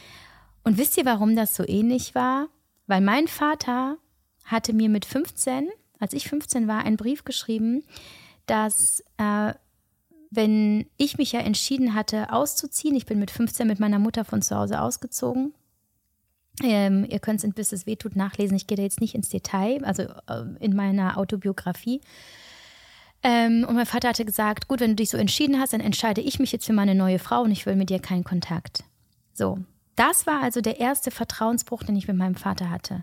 [0.63, 2.47] Und wisst ihr, warum das so ähnlich war?
[2.87, 3.97] Weil mein Vater
[4.45, 5.67] hatte mir mit 15,
[5.99, 7.83] als ich 15 war, einen Brief geschrieben,
[8.49, 9.53] dass äh,
[10.31, 14.41] wenn ich mich ja entschieden hatte, auszuziehen, ich bin mit 15 mit meiner Mutter von
[14.41, 15.53] zu Hause ausgezogen.
[16.61, 18.55] Ähm, ihr könnt es in Bis es wehtut nachlesen.
[18.55, 22.01] Ich gehe da jetzt nicht ins Detail, also äh, in meiner Autobiografie.
[23.23, 26.21] Ähm, und mein Vater hatte gesagt: Gut, wenn du dich so entschieden hast, dann entscheide
[26.21, 28.83] ich mich jetzt für meine neue Frau und ich will mit dir keinen Kontakt.
[29.33, 29.59] So,
[29.95, 33.01] das war also der erste Vertrauensbruch, den ich mit meinem Vater hatte.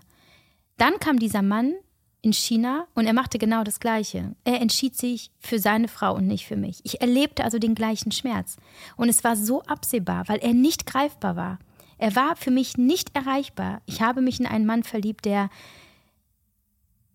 [0.77, 1.73] Dann kam dieser Mann
[2.21, 4.35] in China und er machte genau das Gleiche.
[4.43, 6.81] Er entschied sich für seine Frau und nicht für mich.
[6.83, 8.57] Ich erlebte also den gleichen Schmerz.
[8.95, 11.59] Und es war so absehbar, weil er nicht greifbar war.
[11.97, 13.81] Er war für mich nicht erreichbar.
[13.85, 15.49] Ich habe mich in einen Mann verliebt, der,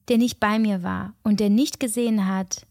[0.09, 2.67] der nicht bei mir war und der nicht gesehen hat,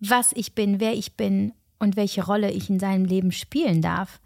[0.00, 4.20] was ich bin, wer ich bin und welche Rolle ich in seinem Leben spielen darf.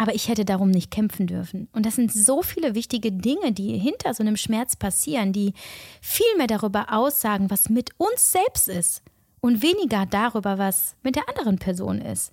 [0.00, 1.68] Aber ich hätte darum nicht kämpfen dürfen.
[1.74, 5.52] Und das sind so viele wichtige Dinge, die hinter so einem Schmerz passieren, die
[6.00, 9.02] viel mehr darüber aussagen, was mit uns selbst ist
[9.42, 12.32] und weniger darüber, was mit der anderen Person ist.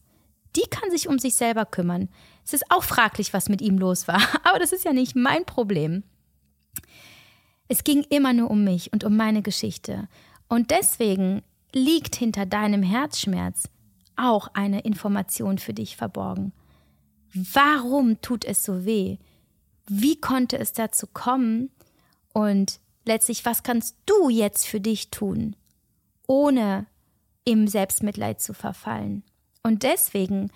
[0.56, 2.08] Die kann sich um sich selber kümmern.
[2.46, 5.44] Es ist auch fraglich, was mit ihm los war, aber das ist ja nicht mein
[5.44, 6.04] Problem.
[7.68, 10.08] Es ging immer nur um mich und um meine Geschichte.
[10.48, 11.42] Und deswegen
[11.74, 13.68] liegt hinter deinem Herzschmerz
[14.16, 16.54] auch eine Information für dich verborgen.
[17.54, 19.18] Warum tut es so weh?
[19.88, 21.72] Wie konnte es dazu kommen?
[22.34, 25.56] Und letztlich, was kannst du jetzt für dich tun,
[26.28, 26.86] ohne
[27.46, 29.24] im Selbstmitleid zu verfallen?
[29.64, 30.52] Und deswegen,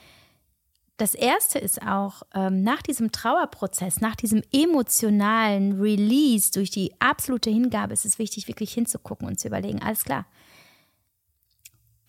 [0.98, 7.50] das Erste ist auch, ähm, nach diesem Trauerprozess, nach diesem emotionalen Release durch die absolute
[7.50, 10.26] Hingabe, ist es wichtig, wirklich hinzugucken und zu überlegen, alles klar,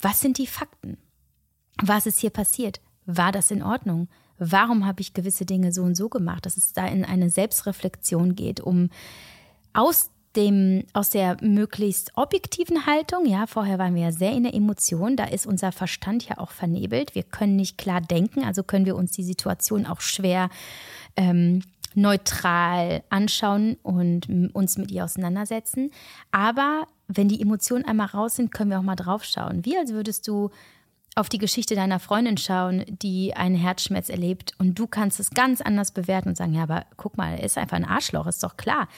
[0.00, 0.98] was sind die Fakten?
[1.80, 2.80] Was ist hier passiert?
[3.06, 4.08] War das in Ordnung?
[4.50, 8.34] Warum habe ich gewisse Dinge so und so gemacht, dass es da in eine Selbstreflexion
[8.34, 8.90] geht, um
[9.72, 14.54] aus dem, aus der möglichst objektiven Haltung, ja, vorher waren wir ja sehr in der
[14.54, 17.14] Emotion, da ist unser Verstand ja auch vernebelt.
[17.14, 20.48] Wir können nicht klar denken, also können wir uns die Situation auch schwer
[21.16, 21.62] ähm,
[21.94, 25.90] neutral anschauen und uns mit ihr auseinandersetzen.
[26.30, 29.64] Aber wenn die Emotionen einmal raus sind, können wir auch mal drauf schauen.
[29.66, 30.50] Wie als würdest du
[31.14, 35.60] auf die Geschichte deiner Freundin schauen, die einen Herzschmerz erlebt und du kannst es ganz
[35.60, 38.88] anders bewerten und sagen, ja, aber guck mal, ist einfach ein Arschloch, ist doch klar.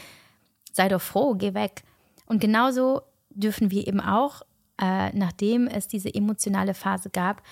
[0.73, 1.83] Sei doch froh, geh weg.
[2.27, 4.43] Und genauso dürfen wir eben auch,
[4.81, 7.43] äh, nachdem es diese emotionale Phase gab,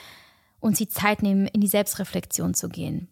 [0.60, 3.08] uns die Zeit nehmen, in die Selbstreflexion zu gehen.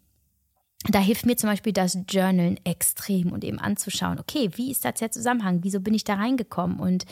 [0.89, 4.91] Da hilft mir zum Beispiel das Journalen extrem und eben anzuschauen, okay, wie ist da
[4.91, 5.59] der Zusammenhang?
[5.63, 6.79] Wieso bin ich da reingekommen?
[6.79, 7.05] Und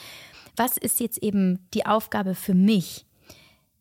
[0.55, 3.05] was ist jetzt eben die Aufgabe für mich?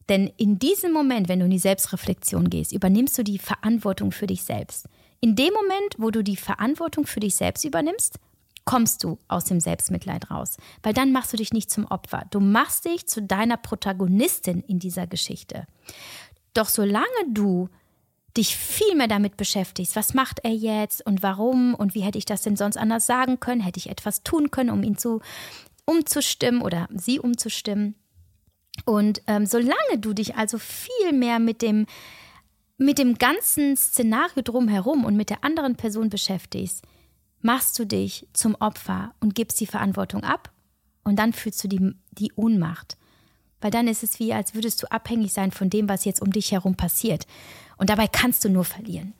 [0.09, 4.27] Denn in diesem Moment, wenn du in die Selbstreflexion gehst, übernimmst du die Verantwortung für
[4.27, 4.89] dich selbst.
[5.21, 8.19] In dem Moment, wo du die Verantwortung für dich selbst übernimmst,
[8.65, 10.59] kommst du aus dem Selbstmitleid raus.
[10.83, 12.25] Weil dann machst du dich nicht zum Opfer.
[12.31, 15.67] Du machst dich zu deiner Protagonistin in dieser Geschichte.
[16.55, 17.69] Doch solange du
[18.37, 22.25] dich viel mehr damit beschäftigst, was macht er jetzt und warum und wie hätte ich
[22.25, 25.21] das denn sonst anders sagen können, hätte ich etwas tun können, um ihn zu
[25.87, 27.95] umzustimmen oder sie umzustimmen,
[28.85, 31.87] und ähm, solange du dich also viel mehr mit dem,
[32.77, 36.85] mit dem ganzen Szenario drumherum und mit der anderen Person beschäftigst,
[37.41, 40.53] machst du dich zum Opfer und gibst die Verantwortung ab
[41.05, 42.97] und dann fühlst du die, die Ohnmacht.
[43.61, 46.33] Weil dann ist es wie, als würdest du abhängig sein von dem, was jetzt um
[46.33, 47.27] dich herum passiert.
[47.77, 49.15] Und dabei kannst du nur verlieren.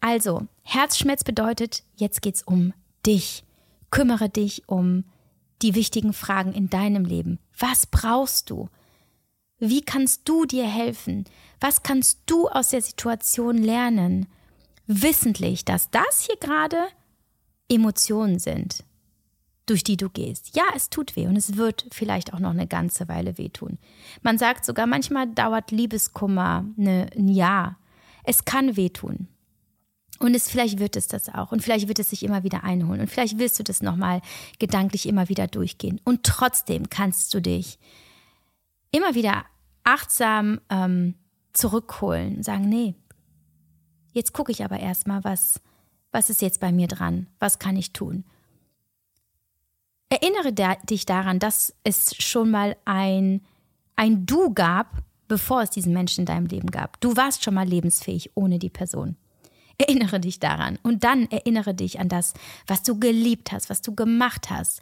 [0.00, 2.72] Also, Herzschmerz bedeutet, jetzt geht's um
[3.04, 3.44] dich.
[3.90, 5.04] Kümmere dich um
[5.62, 7.38] die wichtigen Fragen in deinem Leben.
[7.58, 8.68] Was brauchst du?
[9.58, 11.24] Wie kannst du dir helfen?
[11.60, 14.26] Was kannst du aus der Situation lernen?
[14.86, 16.78] Wissentlich, dass das hier gerade
[17.68, 18.84] Emotionen sind,
[19.64, 20.54] durch die du gehst.
[20.54, 23.78] Ja, es tut weh und es wird vielleicht auch noch eine ganze Weile wehtun.
[24.22, 27.78] Man sagt sogar, manchmal dauert Liebeskummer eine, ein Jahr.
[28.24, 29.28] Es kann wehtun.
[30.18, 31.52] Und es, vielleicht wird es das auch.
[31.52, 33.00] Und vielleicht wird es sich immer wieder einholen.
[33.00, 34.22] Und vielleicht willst du das nochmal
[34.58, 36.00] gedanklich immer wieder durchgehen.
[36.04, 37.78] Und trotzdem kannst du dich
[38.96, 39.44] immer wieder
[39.84, 41.14] achtsam ähm,
[41.52, 42.94] zurückholen, sagen, nee,
[44.12, 45.60] jetzt gucke ich aber erstmal, was,
[46.10, 48.24] was ist jetzt bei mir dran, was kann ich tun.
[50.08, 53.42] Erinnere da, dich daran, dass es schon mal ein,
[53.96, 57.00] ein Du gab, bevor es diesen Menschen in deinem Leben gab.
[57.00, 59.16] Du warst schon mal lebensfähig ohne die Person.
[59.78, 62.32] Erinnere dich daran und dann erinnere dich an das,
[62.66, 64.80] was du geliebt hast, was du gemacht hast.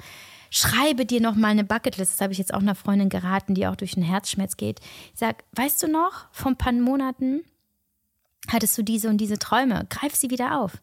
[0.57, 2.12] Schreibe dir noch mal eine Bucketlist.
[2.12, 4.79] Das habe ich jetzt auch einer Freundin geraten, die auch durch einen Herzschmerz geht.
[5.12, 7.43] Ich sag, weißt du noch, vor ein paar Monaten
[8.47, 9.85] hattest du diese und diese Träume.
[9.90, 10.81] Greif sie wieder auf.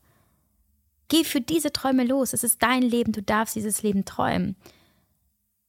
[1.07, 2.33] Geh für diese Träume los.
[2.33, 3.13] Es ist dein Leben.
[3.13, 4.57] Du darfst dieses Leben träumen.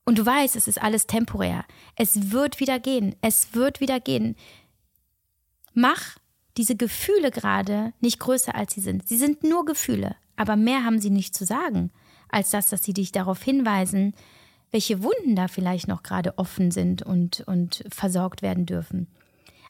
[0.05, 1.65] Und du weißt, es ist alles temporär.
[1.95, 3.15] Es wird wieder gehen.
[3.21, 4.35] Es wird wieder gehen.
[5.75, 6.19] Mach
[6.57, 9.07] diese Gefühle gerade nicht größer, als sie sind.
[9.07, 11.93] Sie sind nur Gefühle, aber mehr haben sie nicht zu sagen,
[12.33, 14.15] als das, dass sie dich darauf hinweisen,
[14.73, 19.07] welche Wunden da vielleicht noch gerade offen sind und, und versorgt werden dürfen.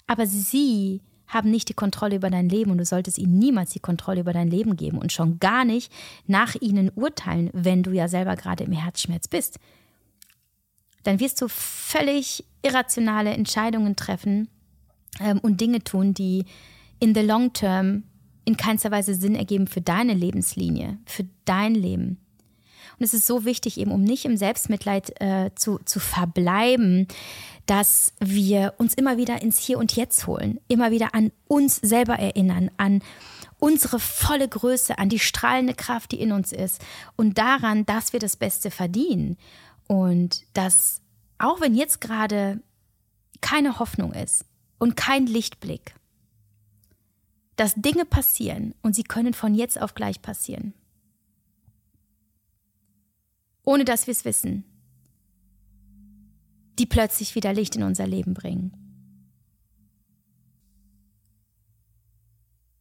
[0.06, 3.80] Aber sie haben nicht die Kontrolle über dein Leben und du solltest ihnen niemals die
[3.80, 5.92] Kontrolle über dein Leben geben und schon gar nicht
[6.26, 9.58] nach ihnen urteilen, wenn du ja selber gerade im Herzschmerz bist.
[11.02, 14.48] Dann wirst du völlig irrationale Entscheidungen treffen
[15.20, 16.44] ähm, und Dinge tun, die
[17.00, 18.04] in the long term
[18.44, 22.18] in keinster Weise Sinn ergeben für deine Lebenslinie, für dein Leben.
[22.98, 27.08] Und es ist so wichtig, eben um nicht im Selbstmitleid äh, zu, zu verbleiben,
[27.66, 32.14] dass wir uns immer wieder ins Hier und Jetzt holen, immer wieder an uns selber
[32.14, 33.02] erinnern, an
[33.58, 36.82] unsere volle Größe, an die strahlende Kraft, die in uns ist
[37.16, 39.36] und daran, dass wir das Beste verdienen.
[39.86, 41.00] Und dass,
[41.38, 42.60] auch wenn jetzt gerade
[43.40, 44.44] keine Hoffnung ist,
[44.82, 45.94] und kein Lichtblick.
[47.54, 50.74] Dass Dinge passieren und sie können von jetzt auf gleich passieren.
[53.64, 54.64] Ohne dass wir es wissen.
[56.78, 58.72] Die plötzlich wieder Licht in unser Leben bringen.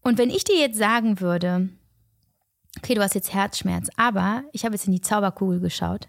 [0.02, 1.70] Und wenn ich dir jetzt sagen würde,
[2.78, 6.08] okay, du hast jetzt Herzschmerz, aber ich habe jetzt in die Zauberkugel geschaut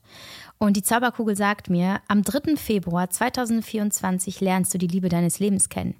[0.58, 2.56] und die Zauberkugel sagt mir, am 3.
[2.56, 5.96] Februar 2024 lernst du die Liebe deines Lebens kennen.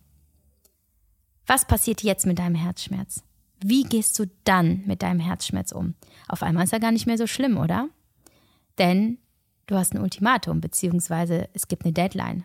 [1.47, 3.25] Was passiert jetzt mit deinem Herzschmerz?
[3.65, 5.95] Wie gehst du dann mit deinem Herzschmerz um?
[6.29, 7.89] Auf einmal ist er gar nicht mehr so schlimm, oder?
[8.79, 9.19] Denn
[9.67, 12.45] du hast ein Ultimatum, beziehungsweise es gibt eine Deadline.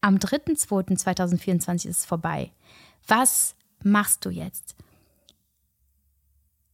[0.00, 2.52] Am 3.2.2024 ist es vorbei.
[3.06, 4.74] Was machst du jetzt?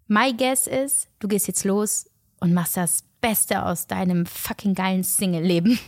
[0.07, 2.09] My guess ist, du gehst jetzt los
[2.41, 5.79] und machst das Beste aus deinem fucking geilen Single-Leben.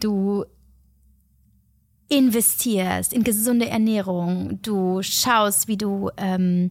[0.00, 0.44] Du
[2.08, 6.70] investierst in gesunde Ernährung, du schaust, wie du ähm,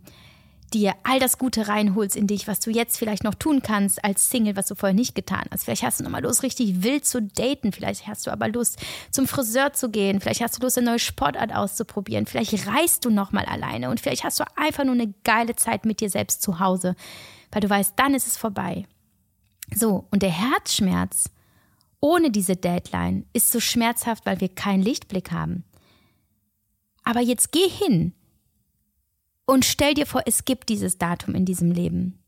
[0.73, 4.29] dir all das Gute reinholst in dich, was du jetzt vielleicht noch tun kannst als
[4.29, 5.63] Single, was du vorher nicht getan hast.
[5.63, 7.71] Vielleicht hast du nochmal Lust, richtig wild zu daten.
[7.71, 8.79] Vielleicht hast du aber Lust,
[9.11, 10.19] zum Friseur zu gehen.
[10.19, 12.25] Vielleicht hast du Lust, eine neue Sportart auszuprobieren.
[12.25, 16.01] Vielleicht reist du nochmal alleine und vielleicht hast du einfach nur eine geile Zeit mit
[16.01, 16.95] dir selbst zu Hause,
[17.51, 18.85] weil du weißt, dann ist es vorbei.
[19.73, 21.29] So, und der Herzschmerz
[21.99, 25.63] ohne diese Deadline ist so schmerzhaft, weil wir keinen Lichtblick haben.
[27.03, 28.13] Aber jetzt geh hin
[29.47, 32.19] und stell dir vor, es gibt dieses Datum in diesem Leben,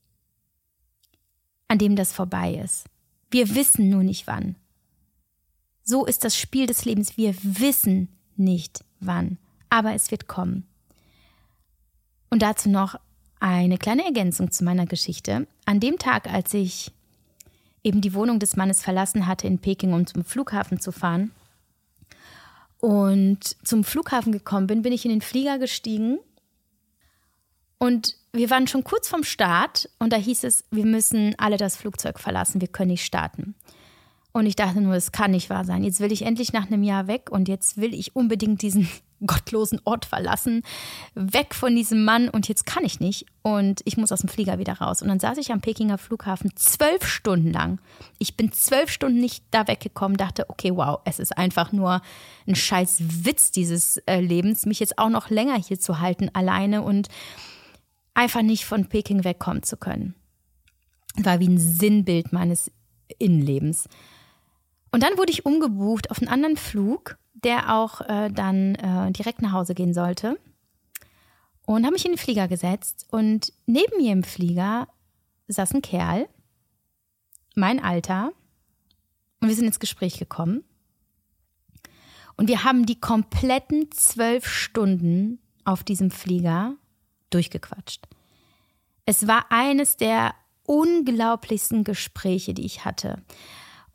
[1.67, 2.85] an dem das vorbei ist.
[3.29, 4.55] Wir wissen nur nicht wann.
[5.83, 7.17] So ist das Spiel des Lebens.
[7.17, 9.37] Wir wissen nicht wann,
[9.69, 10.65] aber es wird kommen.
[12.29, 12.95] Und dazu noch
[13.39, 15.45] eine kleine Ergänzung zu meiner Geschichte.
[15.65, 16.91] An dem Tag, als ich
[17.83, 21.31] eben die Wohnung des Mannes verlassen hatte in Peking, um zum Flughafen zu fahren,
[22.79, 26.19] und zum Flughafen gekommen bin, bin ich in den Flieger gestiegen
[27.79, 31.75] und wir waren schon kurz vom Start und da hieß es, wir müssen alle das
[31.75, 33.55] Flugzeug verlassen, wir können nicht starten.
[34.31, 35.83] Und ich dachte nur, es kann nicht wahr sein.
[35.83, 38.87] Jetzt will ich endlich nach einem Jahr weg und jetzt will ich unbedingt diesen
[39.25, 40.61] gottlosen Ort verlassen,
[41.13, 44.59] weg von diesem Mann und jetzt kann ich nicht und ich muss aus dem Flieger
[44.59, 45.01] wieder raus.
[45.01, 47.79] Und dann saß ich am Pekinger Flughafen zwölf Stunden lang.
[48.17, 52.01] Ich bin zwölf Stunden nicht da weggekommen, dachte, okay, wow, es ist einfach nur
[52.47, 56.81] ein scheiß Witz dieses äh, Lebens, mich jetzt auch noch länger hier zu halten, alleine
[56.81, 57.09] und
[58.19, 60.13] einfach nicht von Peking wegkommen zu können.
[61.15, 62.69] War wie ein Sinnbild meines
[63.17, 63.87] Innenlebens.
[64.91, 69.41] Und dann wurde ich umgebucht auf einen anderen Flug, der auch äh, dann äh, direkt
[69.41, 70.37] nach Hause gehen sollte.
[71.65, 74.89] Und habe mich in den Flieger gesetzt und neben mir im Flieger
[75.47, 76.27] saß ein Kerl,
[77.55, 78.33] mein Alter,
[79.39, 80.65] und wir sind ins Gespräch gekommen.
[82.35, 86.75] Und wir haben die kompletten zwölf Stunden auf diesem Flieger
[87.29, 88.07] durchgequatscht.
[89.05, 90.33] Es war eines der
[90.65, 93.17] unglaublichsten Gespräche, die ich hatte.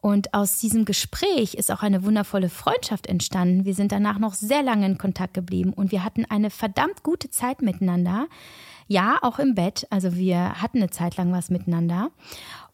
[0.05, 3.65] Und aus diesem Gespräch ist auch eine wundervolle Freundschaft entstanden.
[3.65, 7.31] Wir sind danach noch sehr lange in Kontakt geblieben und wir hatten eine verdammt gute
[7.31, 8.27] Zeit miteinander.
[8.87, 9.87] Ja, auch im Bett.
[9.89, 12.11] Also wir hatten eine Zeit lang was miteinander.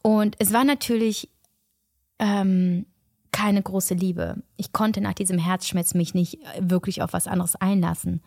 [0.03, 1.29] Und es war natürlich
[2.19, 2.87] ähm,
[3.31, 4.43] keine große Liebe.
[4.57, 8.23] Ich konnte nach diesem Herzschmerz mich nicht wirklich auf was anderes einlassen.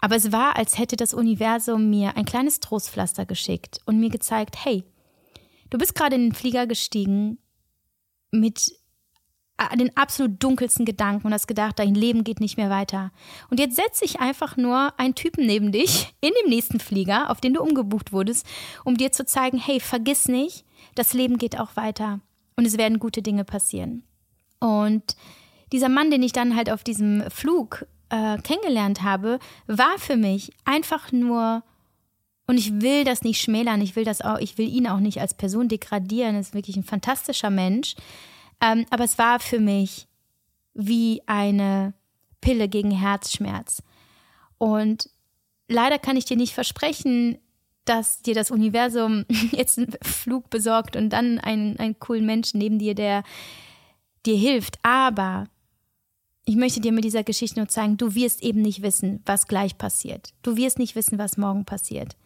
[0.00, 4.56] Aber es war, als hätte das Universum mir ein kleines Trostpflaster geschickt und mir gezeigt,
[4.64, 4.84] hey,
[5.70, 7.38] du bist gerade in den Flieger gestiegen
[8.30, 8.72] mit
[9.78, 13.10] den absolut dunkelsten Gedanken und hast gedacht, dein Leben geht nicht mehr weiter.
[13.48, 17.40] Und jetzt setze ich einfach nur einen Typen neben dich in dem nächsten Flieger, auf
[17.40, 18.46] den du umgebucht wurdest,
[18.84, 22.20] um dir zu zeigen, hey, vergiss nicht, das Leben geht auch weiter
[22.56, 24.02] und es werden gute Dinge passieren.
[24.60, 25.16] Und
[25.72, 30.52] dieser Mann, den ich dann halt auf diesem Flug äh, kennengelernt habe, war für mich
[30.64, 31.62] einfach nur
[32.46, 35.20] und ich will das nicht schmälern, ich will das auch, ich will ihn auch nicht
[35.20, 36.34] als Person degradieren.
[36.34, 37.96] Er ist wirklich ein fantastischer Mensch.
[38.60, 40.06] Ähm, aber es war für mich
[40.72, 41.94] wie eine
[42.40, 43.82] Pille gegen Herzschmerz.
[44.58, 45.10] Und
[45.68, 47.38] leider kann ich dir nicht versprechen,
[47.84, 52.78] dass dir das Universum jetzt einen Flug besorgt und dann einen, einen coolen Menschen neben
[52.78, 53.24] dir, der
[54.24, 54.78] dir hilft.
[54.82, 55.46] Aber
[56.46, 59.76] ich möchte dir mit dieser Geschichte nur zeigen, du wirst eben nicht wissen, was gleich
[59.76, 60.32] passiert.
[60.42, 62.16] Du wirst nicht wissen, was morgen passiert.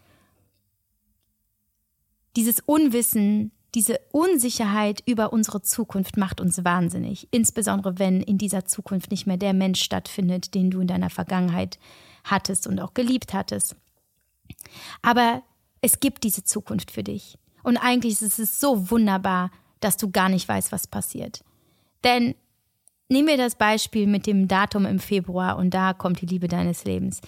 [2.37, 9.11] Dieses Unwissen diese Unsicherheit über unsere Zukunft macht uns wahnsinnig, insbesondere wenn in dieser Zukunft
[9.11, 11.79] nicht mehr der Mensch stattfindet, den du in deiner Vergangenheit
[12.25, 13.77] hattest und auch geliebt hattest.
[15.03, 15.43] Aber
[15.83, 17.39] es gibt diese Zukunft für dich.
[17.63, 21.45] Und eigentlich ist es so wunderbar, dass du gar nicht weißt, was passiert.
[22.03, 22.35] Denn
[23.11, 26.85] nehmen wir das Beispiel mit dem Datum im Februar und da kommt die Liebe deines
[26.85, 27.21] Lebens.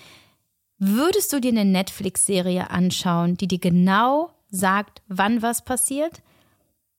[0.79, 6.23] Würdest du dir eine Netflix-Serie anschauen, die dir genau sagt, wann was passiert?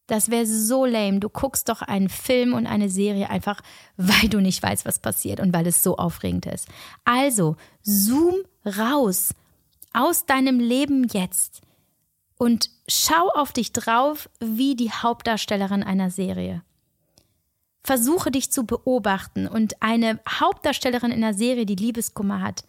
[0.07, 1.19] Das wäre so lame.
[1.19, 3.61] Du guckst doch einen Film und eine Serie einfach,
[3.97, 6.67] weil du nicht weißt, was passiert und weil es so aufregend ist.
[7.05, 9.33] Also, zoom raus
[9.93, 11.61] aus deinem Leben jetzt
[12.37, 16.63] und schau auf dich drauf wie die Hauptdarstellerin einer Serie.
[17.83, 22.63] Versuche dich zu beobachten und eine Hauptdarstellerin in einer Serie, die Liebeskummer hat.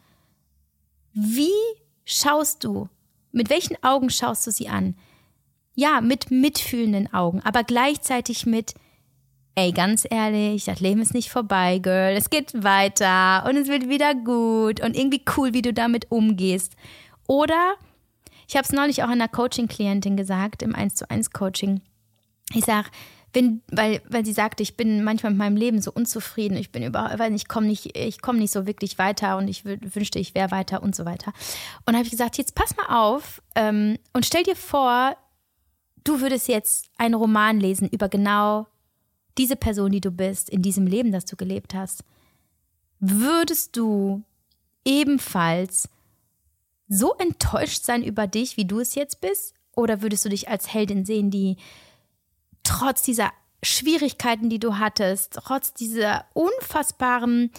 [1.13, 1.53] Wie
[2.05, 2.89] schaust du?
[3.31, 4.97] Mit welchen Augen schaust du sie an?
[5.75, 8.75] ja, mit mitfühlenden Augen, aber gleichzeitig mit,
[9.55, 13.89] ey, ganz ehrlich, das Leben ist nicht vorbei, Girl, es geht weiter und es wird
[13.89, 16.75] wieder gut und irgendwie cool, wie du damit umgehst.
[17.27, 17.75] Oder,
[18.49, 21.81] ich habe es neulich auch einer Coaching-Klientin gesagt, im 1 zu 1 Coaching.
[22.53, 22.89] Ich sage,
[23.35, 26.83] bin, weil, weil sie sagte, ich bin manchmal mit meinem Leben so unzufrieden, ich bin
[26.83, 30.35] überhaupt, weil ich komme nicht, ich komme nicht so wirklich weiter und ich wünschte, ich
[30.35, 31.33] wäre weiter und so weiter.
[31.85, 35.17] Und habe ich gesagt, jetzt pass mal auf ähm, und stell dir vor,
[36.05, 38.67] du würdest jetzt einen Roman lesen über genau
[39.37, 42.05] diese Person, die du bist, in diesem Leben, das du gelebt hast,
[43.01, 44.23] würdest du
[44.85, 45.89] ebenfalls
[46.89, 49.55] so enttäuscht sein über dich, wie du es jetzt bist?
[49.75, 51.57] Oder würdest du dich als Heldin sehen, die
[52.65, 53.31] trotz dieser
[53.63, 57.51] Schwierigkeiten, die du hattest, trotz dieser unfassbaren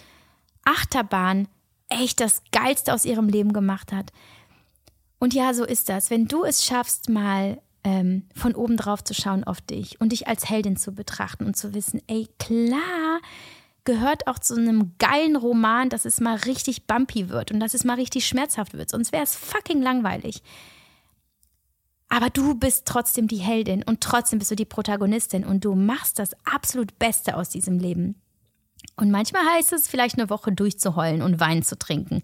[0.65, 1.47] Achterbahn,
[1.89, 4.11] echt das Geilste aus ihrem Leben gemacht hat?
[5.19, 6.09] Und ja, so ist das.
[6.09, 10.27] Wenn du es schaffst, mal ähm, von oben drauf zu schauen auf dich und dich
[10.27, 13.21] als Heldin zu betrachten und zu wissen, ey, klar,
[13.85, 17.83] gehört auch zu einem geilen Roman, dass es mal richtig bumpy wird und dass es
[17.83, 18.89] mal richtig schmerzhaft wird.
[18.89, 20.41] Sonst wäre es fucking langweilig.
[22.15, 26.17] Aber du bist trotzdem die Heldin und trotzdem bist du die Protagonistin und du machst
[26.17, 28.15] das absolut Beste aus diesem Leben.
[28.95, 32.23] Und manchmal heißt es, vielleicht eine Woche durchzuheulen und Wein zu trinken.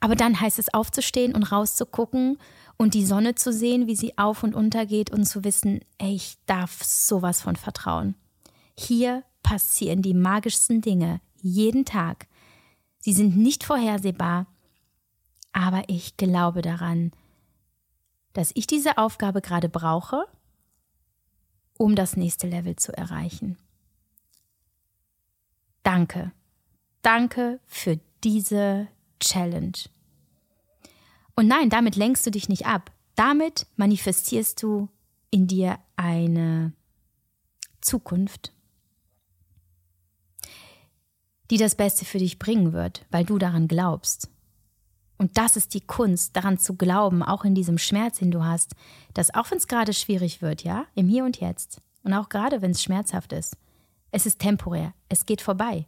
[0.00, 2.38] Aber dann heißt es aufzustehen und rauszugucken
[2.76, 6.12] und die Sonne zu sehen, wie sie auf und unter geht und zu wissen, ey,
[6.12, 8.16] ich darf sowas von vertrauen.
[8.76, 12.26] Hier passieren die magischsten Dinge jeden Tag.
[12.98, 14.48] Sie sind nicht vorhersehbar,
[15.52, 17.12] aber ich glaube daran,
[18.32, 20.26] dass ich diese Aufgabe gerade brauche,
[21.76, 23.56] um das nächste Level zu erreichen.
[25.82, 26.32] Danke.
[27.02, 29.72] Danke für diese Challenge.
[31.34, 32.92] Und nein, damit lenkst du dich nicht ab.
[33.14, 34.88] Damit manifestierst du
[35.30, 36.72] in dir eine
[37.80, 38.52] Zukunft,
[41.50, 44.28] die das Beste für dich bringen wird, weil du daran glaubst.
[45.20, 48.74] Und das ist die Kunst, daran zu glauben, auch in diesem Schmerz, den du hast,
[49.12, 52.62] dass auch wenn es gerade schwierig wird, ja, im Hier und Jetzt, und auch gerade
[52.62, 53.54] wenn es schmerzhaft ist,
[54.12, 55.86] es ist temporär, es geht vorbei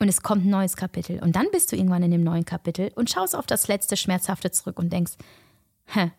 [0.00, 1.22] und es kommt ein neues Kapitel.
[1.22, 4.50] Und dann bist du irgendwann in dem neuen Kapitel und schaust auf das letzte Schmerzhafte
[4.50, 5.12] zurück und denkst,
[5.84, 6.10] hä,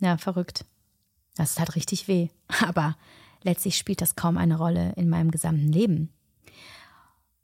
[0.00, 0.64] ja, verrückt.
[1.36, 2.30] Das hat richtig weh.
[2.66, 2.96] Aber
[3.42, 6.14] letztlich spielt das kaum eine Rolle in meinem gesamten Leben.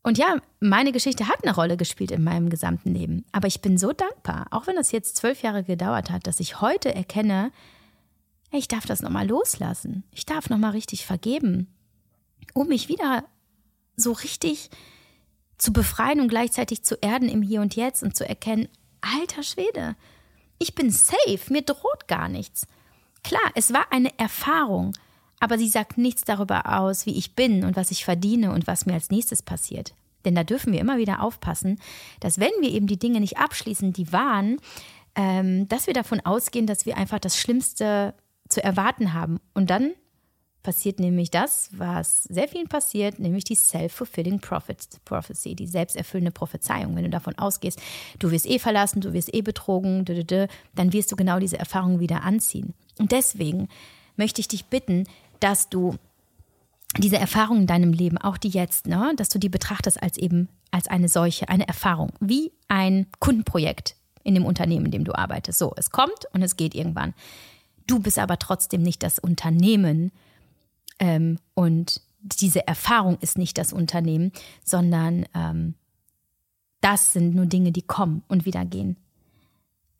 [0.02, 3.24] Und ja, meine Geschichte hat eine Rolle gespielt in meinem gesamten Leben.
[3.32, 6.60] Aber ich bin so dankbar, auch wenn das jetzt zwölf Jahre gedauert hat, dass ich
[6.60, 7.50] heute erkenne,
[8.50, 10.04] ich darf das nochmal loslassen.
[10.12, 11.68] Ich darf nochmal richtig vergeben,
[12.54, 13.24] um mich wieder
[13.96, 14.70] so richtig
[15.58, 18.68] zu befreien und gleichzeitig zu erden im Hier und Jetzt und zu erkennen,
[19.00, 19.96] alter Schwede,
[20.58, 22.66] ich bin safe, mir droht gar nichts.
[23.22, 24.92] Klar, es war eine Erfahrung,
[25.40, 28.86] aber sie sagt nichts darüber aus, wie ich bin und was ich verdiene und was
[28.86, 29.94] mir als nächstes passiert.
[30.24, 31.78] Denn da dürfen wir immer wieder aufpassen,
[32.20, 34.58] dass wenn wir eben die Dinge nicht abschließen, die waren,
[35.14, 38.14] ähm, dass wir davon ausgehen, dass wir einfach das Schlimmste
[38.48, 39.38] zu erwarten haben.
[39.54, 39.92] Und dann
[40.62, 46.94] passiert nämlich das, was sehr vielen passiert, nämlich die Self-Fulfilling Prophecy, die selbsterfüllende Prophezeiung.
[46.94, 47.80] Wenn du davon ausgehst,
[48.18, 50.04] du wirst eh verlassen, du wirst eh betrogen,
[50.74, 52.74] dann wirst du genau diese Erfahrung wieder anziehen.
[52.98, 53.68] Und deswegen
[54.16, 55.06] möchte ich dich bitten,
[55.40, 55.96] dass du
[56.96, 60.48] diese Erfahrung in deinem Leben, auch die jetzt, ne, dass du die betrachtest als eben
[60.70, 65.58] als eine solche, eine Erfahrung, wie ein Kundenprojekt in dem Unternehmen, in dem du arbeitest.
[65.58, 67.14] So, es kommt und es geht irgendwann.
[67.86, 70.12] Du bist aber trotzdem nicht das Unternehmen
[70.98, 74.32] ähm, und diese Erfahrung ist nicht das Unternehmen,
[74.64, 75.74] sondern ähm,
[76.80, 78.96] das sind nur Dinge, die kommen und wieder gehen.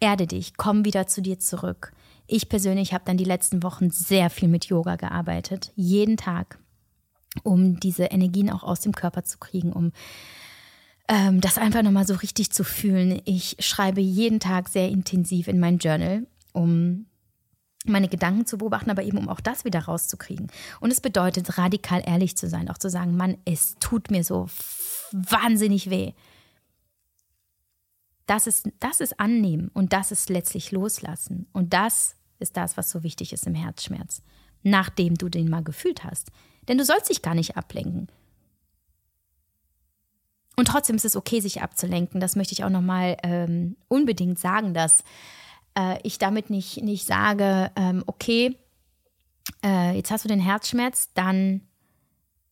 [0.01, 1.93] Erde dich, komm wieder zu dir zurück.
[2.31, 6.59] Ich persönlich habe dann die letzten Wochen sehr viel mit Yoga gearbeitet, jeden Tag,
[7.43, 9.93] um diese Energien auch aus dem Körper zu kriegen, um
[11.09, 13.23] ähm, das einfach nochmal so richtig zu fühlen.
[13.25, 17.07] Ich schreibe jeden Tag sehr intensiv in mein Journal, um
[17.87, 20.49] meine Gedanken zu beobachten, aber eben um auch das wieder rauszukriegen.
[20.81, 24.51] Und es bedeutet, radikal ehrlich zu sein, auch zu sagen, Mann, es tut mir so
[25.13, 26.13] wahnsinnig weh.
[28.27, 31.47] Das ist, das ist annehmen und das ist letztlich loslassen.
[31.53, 34.23] Und das ist das, was so wichtig ist im Herzschmerz,
[34.63, 36.31] nachdem du den mal gefühlt hast.
[36.69, 38.09] Denn du sollst dich gar nicht ablenken.
[40.57, 42.21] Und trotzdem ist es okay, sich abzulenken.
[42.21, 45.05] Das möchte ich auch nochmal ähm, unbedingt sagen, dass
[45.79, 48.59] äh, ich damit nicht, nicht sage, ähm, okay,
[49.65, 51.63] äh, jetzt hast du den Herzschmerz, dann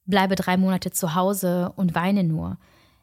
[0.05, 2.59] bleibe drei Monate zu Hause und weine nur.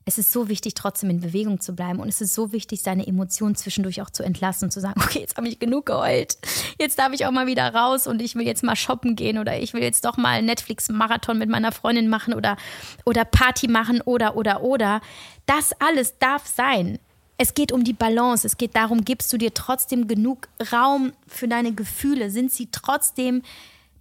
[0.05, 1.99] Es ist so wichtig, trotzdem in Bewegung zu bleiben.
[1.99, 5.19] Und es ist so wichtig, seine Emotionen zwischendurch auch zu entlassen und zu sagen, okay,
[5.19, 6.37] jetzt habe ich genug geheult.
[6.79, 9.57] Jetzt darf ich auch mal wieder raus und ich will jetzt mal shoppen gehen oder
[9.57, 12.57] ich will jetzt doch mal Netflix-Marathon mit meiner Freundin machen oder,
[13.05, 15.01] oder Party machen oder, oder, oder.
[15.45, 16.99] Das alles darf sein
[17.37, 18.45] es geht um die Balance.
[18.47, 22.29] Es geht darum, gibst du dir trotzdem genug Raum für deine Gefühle?
[22.29, 23.41] Sind sie trotzdem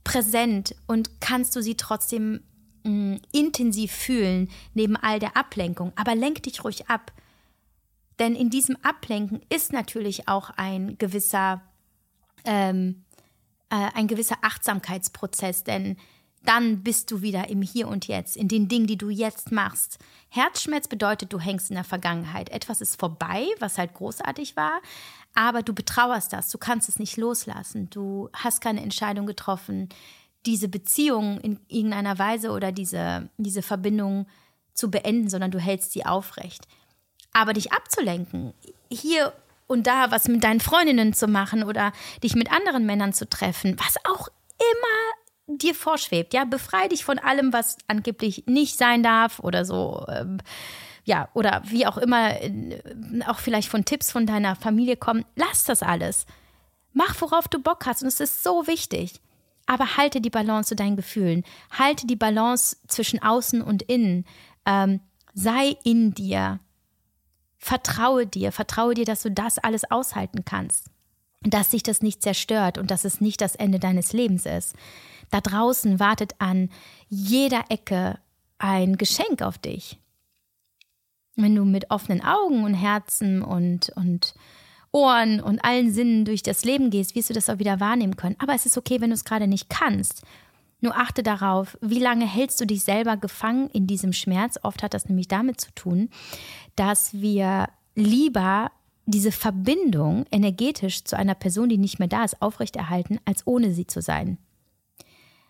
[0.04, 2.40] präsent und kannst du sie trotzdem
[2.84, 5.92] mh, mm, intensiv fühlen neben all der Ablenkung?
[5.96, 7.12] Aber lenk dich ruhig ab.
[8.18, 11.62] Denn in diesem Ablenken ist natürlich auch ein gewisser,
[12.44, 13.04] ähm,
[13.70, 15.64] äh, ein gewisser Achtsamkeitsprozess.
[15.64, 15.96] Denn
[16.44, 19.98] dann bist du wieder im Hier und Jetzt, in den Dingen, die du jetzt machst.
[20.28, 22.48] Herzschmerz bedeutet, du hängst in der Vergangenheit.
[22.50, 24.80] Etwas ist vorbei, was halt großartig war,
[25.34, 27.88] aber du betrauerst das, du kannst es nicht loslassen.
[27.90, 29.88] Du hast keine Entscheidung getroffen,
[30.46, 34.26] diese Beziehung in irgendeiner Weise oder diese, diese Verbindung
[34.74, 36.66] zu beenden, sondern du hältst sie aufrecht.
[37.32, 38.52] Aber dich abzulenken,
[38.90, 39.32] hier
[39.66, 43.76] und da was mit deinen Freundinnen zu machen oder dich mit anderen Männern zu treffen,
[43.78, 44.28] was auch
[44.58, 46.34] immer dir vorschwebt.
[46.34, 50.04] Ja, befreie dich von allem, was angeblich nicht sein darf oder so.
[50.08, 50.38] Ähm,
[51.04, 52.80] ja, oder wie auch immer, äh,
[53.26, 55.24] auch vielleicht von Tipps von deiner Familie kommen.
[55.36, 56.26] Lass das alles.
[56.92, 58.02] Mach, worauf du Bock hast.
[58.02, 59.20] Und es ist so wichtig.
[59.66, 61.44] Aber halte die Balance zu deinen Gefühlen.
[61.70, 64.24] Halte die Balance zwischen außen und innen.
[64.66, 65.00] Ähm,
[65.34, 66.60] sei in dir.
[67.58, 68.52] Vertraue dir.
[68.52, 70.90] Vertraue dir, dass du das alles aushalten kannst.
[71.42, 74.74] Dass sich das nicht zerstört und dass es nicht das Ende deines Lebens ist.
[75.30, 76.68] Da draußen wartet an
[77.08, 78.18] jeder Ecke
[78.58, 79.98] ein Geschenk auf dich.
[81.34, 84.34] Wenn du mit offenen Augen und Herzen und, und
[84.92, 88.36] Ohren und allen Sinnen durch das Leben gehst, wirst du das auch wieder wahrnehmen können.
[88.38, 90.22] Aber es ist okay, wenn du es gerade nicht kannst.
[90.80, 94.58] Nur achte darauf, wie lange hältst du dich selber gefangen in diesem Schmerz.
[94.62, 96.10] Oft hat das nämlich damit zu tun,
[96.76, 98.70] dass wir lieber
[99.06, 103.86] diese Verbindung energetisch zu einer Person, die nicht mehr da ist, aufrechterhalten, als ohne sie
[103.86, 104.38] zu sein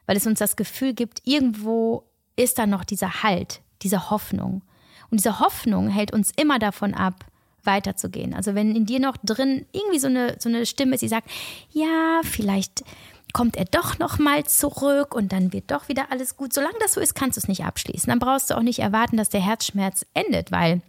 [0.07, 2.05] weil es uns das Gefühl gibt, irgendwo
[2.37, 4.63] ist da noch dieser Halt, diese Hoffnung.
[5.11, 7.27] Und diese Hoffnung hält uns immer davon ab,
[7.65, 8.35] weiterzugehen.
[8.35, 11.31] Also wenn in dir noch drin irgendwie so eine, so eine Stimme ist, die sagt,
[11.71, 12.85] ja, vielleicht
[13.33, 16.53] kommt er doch noch mal zurück und dann wird doch wieder alles gut.
[16.53, 18.09] Solange das so ist, kannst du es nicht abschließen.
[18.09, 20.83] Dann brauchst du auch nicht erwarten, dass der Herzschmerz endet, weil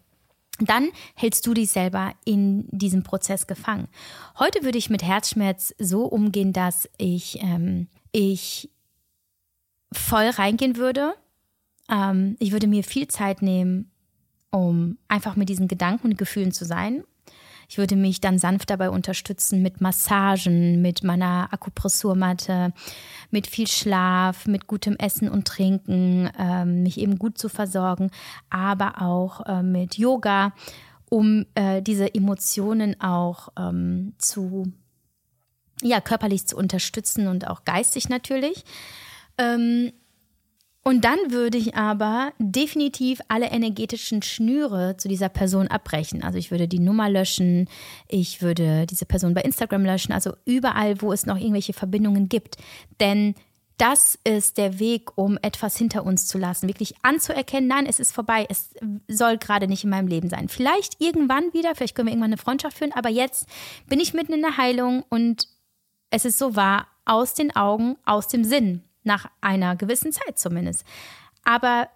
[0.59, 3.87] dann hältst du dich selber in diesem Prozess gefangen.
[4.37, 8.69] Heute würde ich mit Herzschmerz so umgehen, dass ich, ähm, ich
[9.91, 11.15] voll reingehen würde.
[11.89, 13.91] Ähm, ich würde mir viel Zeit nehmen,
[14.53, 17.03] um einfach mit diesen Gedanken und Gefühlen zu sein.
[17.67, 22.71] Ich würde mich dann sanft dabei unterstützen mit Massagen, mit meiner Akupressurmatte,
[23.31, 28.11] mit viel Schlaf, mit gutem Essen und Trinken, ähm, mich eben gut zu versorgen,
[28.49, 30.53] aber auch äh, mit Yoga
[31.13, 34.73] um äh, diese Emotionen auch ähm, zu,
[35.83, 38.63] ja, körperlich zu unterstützen und auch geistig natürlich.
[39.37, 39.93] Ähm,
[40.83, 46.23] und dann würde ich aber definitiv alle energetischen Schnüre zu dieser Person abbrechen.
[46.23, 47.69] Also ich würde die Nummer löschen,
[48.09, 52.57] ich würde diese Person bei Instagram löschen, also überall, wo es noch irgendwelche Verbindungen gibt.
[52.99, 53.33] Denn
[53.77, 58.11] das ist der Weg, um etwas hinter uns zu lassen, wirklich anzuerkennen, nein, es ist
[58.11, 58.71] vorbei, es
[59.07, 60.49] soll gerade nicht in meinem Leben sein.
[60.49, 63.47] Vielleicht irgendwann wieder, vielleicht können wir irgendwann eine Freundschaft führen, aber jetzt
[63.87, 65.47] bin ich mitten in der Heilung und
[66.11, 70.85] es ist so wahr, aus den Augen, aus dem Sinn nach einer gewissen Zeit zumindest.
[71.43, 71.87] Aber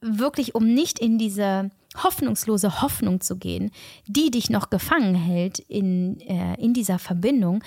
[0.00, 1.70] wirklich, um nicht in diese
[2.02, 3.70] hoffnungslose Hoffnung zu gehen,
[4.06, 7.62] die dich noch gefangen hält in, äh, in dieser Verbindung,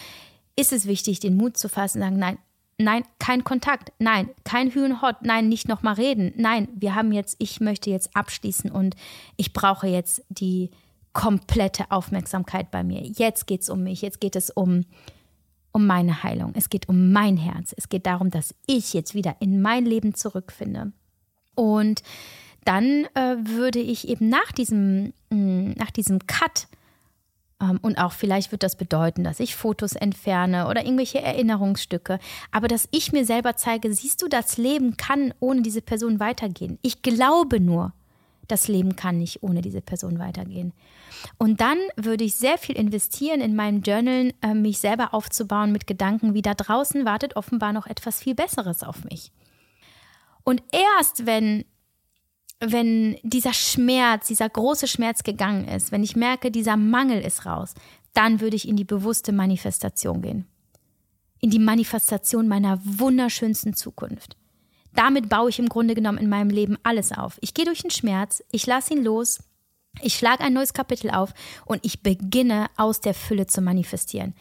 [0.55, 2.37] ist es wichtig, den Mut zu fassen und sagen, nein,
[2.77, 7.35] nein, kein Kontakt, nein, kein Hühn Hot, nein, nicht nochmal reden, nein, wir haben jetzt,
[7.39, 8.95] ich möchte jetzt abschließen und
[9.35, 10.69] ich brauche jetzt die
[11.13, 13.01] komplette Aufmerksamkeit bei mir.
[13.01, 14.85] Jetzt geht es um mich, jetzt geht es um
[15.71, 16.53] um meine Heilung.
[16.55, 17.73] Es geht um mein Herz.
[17.77, 20.91] Es geht darum, dass ich jetzt wieder in mein Leben zurückfinde.
[21.55, 22.03] Und
[22.65, 26.67] dann äh, würde ich eben nach diesem, mh, mm, nach diesem Cut
[27.61, 32.19] ähm, und auch vielleicht wird das bedeuten, dass ich Fotos entferne oder irgendwelche Erinnerungsstücke,
[32.51, 36.79] aber dass ich mir selber zeige, siehst du, das Leben kann ohne diese Person weitergehen.
[36.81, 37.93] Ich glaube nur,
[38.51, 40.73] das Leben kann nicht ohne diese Person weitergehen.
[41.37, 45.87] Und dann würde ich sehr viel investieren in meinem Journal, äh, mich selber aufzubauen mit
[45.87, 49.31] Gedanken, wie da draußen wartet offenbar noch etwas viel Besseres auf mich.
[50.43, 51.65] Und erst wenn
[52.61, 57.73] wenn dieser Schmerz, dieser große Schmerz gegangen ist, wenn ich merke, dieser Mangel ist raus,
[58.13, 60.45] dann würde ich in die bewusste Manifestation gehen.
[61.39, 64.35] In die Manifestation meiner wunderschönsten Zukunft
[64.93, 67.37] damit baue ich im Grunde genommen in meinem Leben alles auf.
[67.41, 69.39] Ich gehe durch den Schmerz, ich lasse ihn los,
[70.01, 71.33] ich schlage ein neues Kapitel auf
[71.65, 74.33] und ich beginne aus der Fülle zu manifestieren.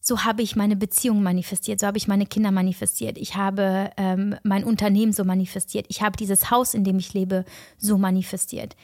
[0.00, 4.36] So habe ich meine Beziehung manifestiert, so habe ich meine Kinder manifestiert, ich habe ähm,
[4.42, 7.44] mein Unternehmen so manifestiert, ich habe dieses Haus, in dem ich lebe,
[7.76, 8.76] so manifestiert.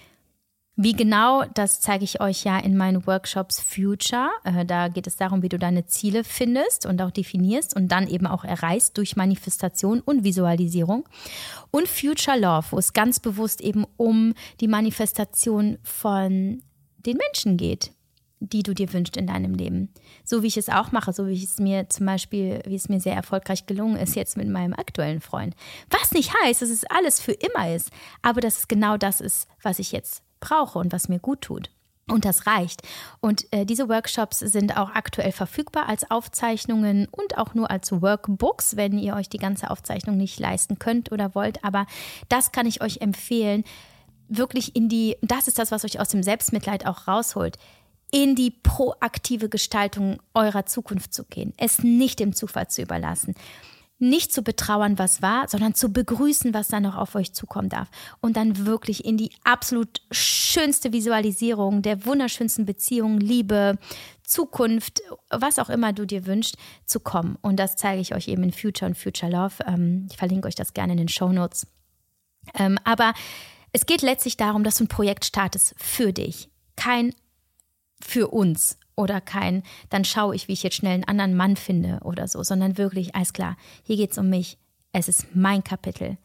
[0.76, 4.28] Wie genau, das zeige ich euch ja in meinen Workshops Future.
[4.42, 8.08] Äh, da geht es darum, wie du deine Ziele findest und auch definierst und dann
[8.08, 11.08] eben auch erreichst durch Manifestation und Visualisierung.
[11.70, 16.60] Und Future Love, wo es ganz bewusst eben um die Manifestation von
[17.06, 17.92] den Menschen geht,
[18.40, 19.90] die du dir wünschst in deinem Leben.
[20.24, 22.98] So wie ich es auch mache, so wie es mir zum Beispiel, wie es mir
[22.98, 25.54] sehr erfolgreich gelungen ist jetzt mit meinem aktuellen Freund.
[25.90, 27.90] Was nicht heißt, dass es alles für immer ist,
[28.22, 31.70] aber dass es genau das ist, was ich jetzt brauche und was mir gut tut.
[32.06, 32.82] Und das reicht.
[33.20, 38.76] Und äh, diese Workshops sind auch aktuell verfügbar als Aufzeichnungen und auch nur als Workbooks,
[38.76, 41.64] wenn ihr euch die ganze Aufzeichnung nicht leisten könnt oder wollt.
[41.64, 41.86] Aber
[42.28, 43.64] das kann ich euch empfehlen,
[44.28, 47.56] wirklich in die, das ist das, was euch aus dem Selbstmitleid auch rausholt,
[48.10, 53.34] in die proaktive Gestaltung eurer Zukunft zu gehen, es nicht dem Zufall zu überlassen
[53.98, 57.88] nicht zu betrauern, was war, sondern zu begrüßen, was da noch auf euch zukommen darf.
[58.20, 63.78] Und dann wirklich in die absolut schönste Visualisierung der wunderschönsten Beziehungen, Liebe,
[64.22, 67.36] Zukunft, was auch immer du dir wünschst, zu kommen.
[67.40, 69.54] Und das zeige ich euch eben in Future und Future Love.
[69.66, 71.66] Ähm, ich verlinke euch das gerne in den Show Notes.
[72.54, 73.14] Ähm, aber
[73.72, 76.48] es geht letztlich darum, dass du ein Projekt startest für dich.
[76.76, 77.14] Kein
[78.00, 82.00] für uns oder kein, dann schaue ich, wie ich jetzt schnell einen anderen Mann finde
[82.02, 84.58] oder so, sondern wirklich, alles klar, hier geht es um mich,
[84.92, 86.16] es ist mein Kapitel.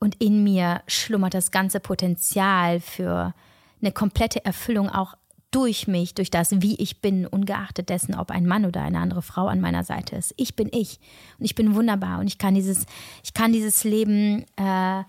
[0.00, 3.34] Und in mir schlummert das ganze Potenzial für
[3.80, 5.16] eine komplette Erfüllung auch
[5.54, 9.22] durch mich, durch das, wie ich bin, ungeachtet dessen, ob ein Mann oder eine andere
[9.22, 10.34] Frau an meiner Seite ist.
[10.36, 10.98] Ich bin ich
[11.38, 12.86] und ich bin wunderbar und ich kann dieses,
[13.22, 15.04] ich kann dieses Leben äh,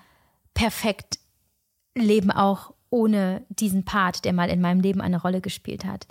[0.53, 1.17] perfekt
[1.95, 6.07] leben, auch ohne diesen Part, der mal in meinem Leben eine Rolle gespielt hat.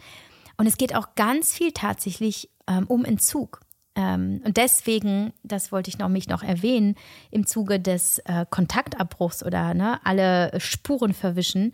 [0.59, 3.61] Und es geht auch ganz viel tatsächlich ähm, um Entzug.
[3.97, 6.95] Ähm, und deswegen, das wollte ich noch mich noch erwähnen,
[7.31, 11.73] im Zuge des äh, Kontaktabbruchs oder ne, alle Spuren verwischen.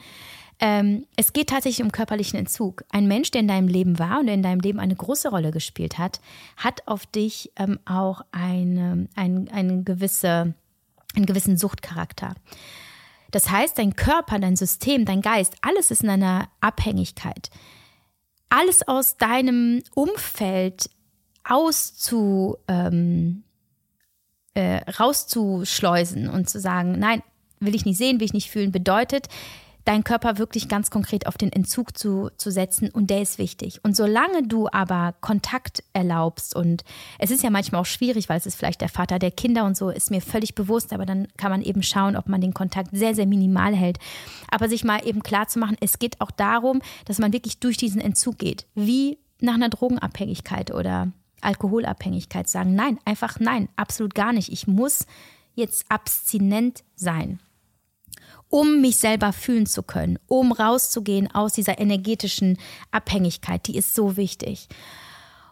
[0.61, 2.85] Ähm, es geht tatsächlich um körperlichen Entzug.
[2.91, 5.51] Ein Mensch, der in deinem Leben war und der in deinem Leben eine große Rolle
[5.51, 6.21] gespielt hat,
[6.57, 10.55] hat auf dich ähm, auch eine, ein, eine gewisse,
[11.17, 12.35] einen gewissen Suchtcharakter.
[13.31, 17.51] Das heißt, dein Körper, dein System, dein Geist, alles ist in einer Abhängigkeit.
[18.49, 20.91] Alles aus deinem Umfeld
[21.45, 23.45] auszu, ähm,
[24.55, 27.23] äh, rauszuschleusen und zu sagen, nein,
[27.61, 29.29] will ich nicht sehen, will ich nicht fühlen, bedeutet,
[29.85, 33.81] deinen Körper wirklich ganz konkret auf den Entzug zu, zu setzen und der ist wichtig.
[33.83, 36.85] Und solange du aber Kontakt erlaubst und
[37.19, 39.77] es ist ja manchmal auch schwierig, weil es ist vielleicht der Vater der Kinder und
[39.77, 42.91] so, ist mir völlig bewusst, aber dann kann man eben schauen, ob man den Kontakt
[42.93, 43.99] sehr, sehr minimal hält.
[44.51, 47.77] Aber sich mal eben klar zu machen, es geht auch darum, dass man wirklich durch
[47.77, 48.67] diesen Entzug geht.
[48.75, 54.53] Wie nach einer Drogenabhängigkeit oder Alkoholabhängigkeit sagen, nein, einfach nein, absolut gar nicht.
[54.53, 55.07] Ich muss
[55.55, 57.41] jetzt abstinent sein
[58.51, 62.59] um mich selber fühlen zu können, um rauszugehen aus dieser energetischen
[62.91, 64.69] Abhängigkeit, die ist so wichtig.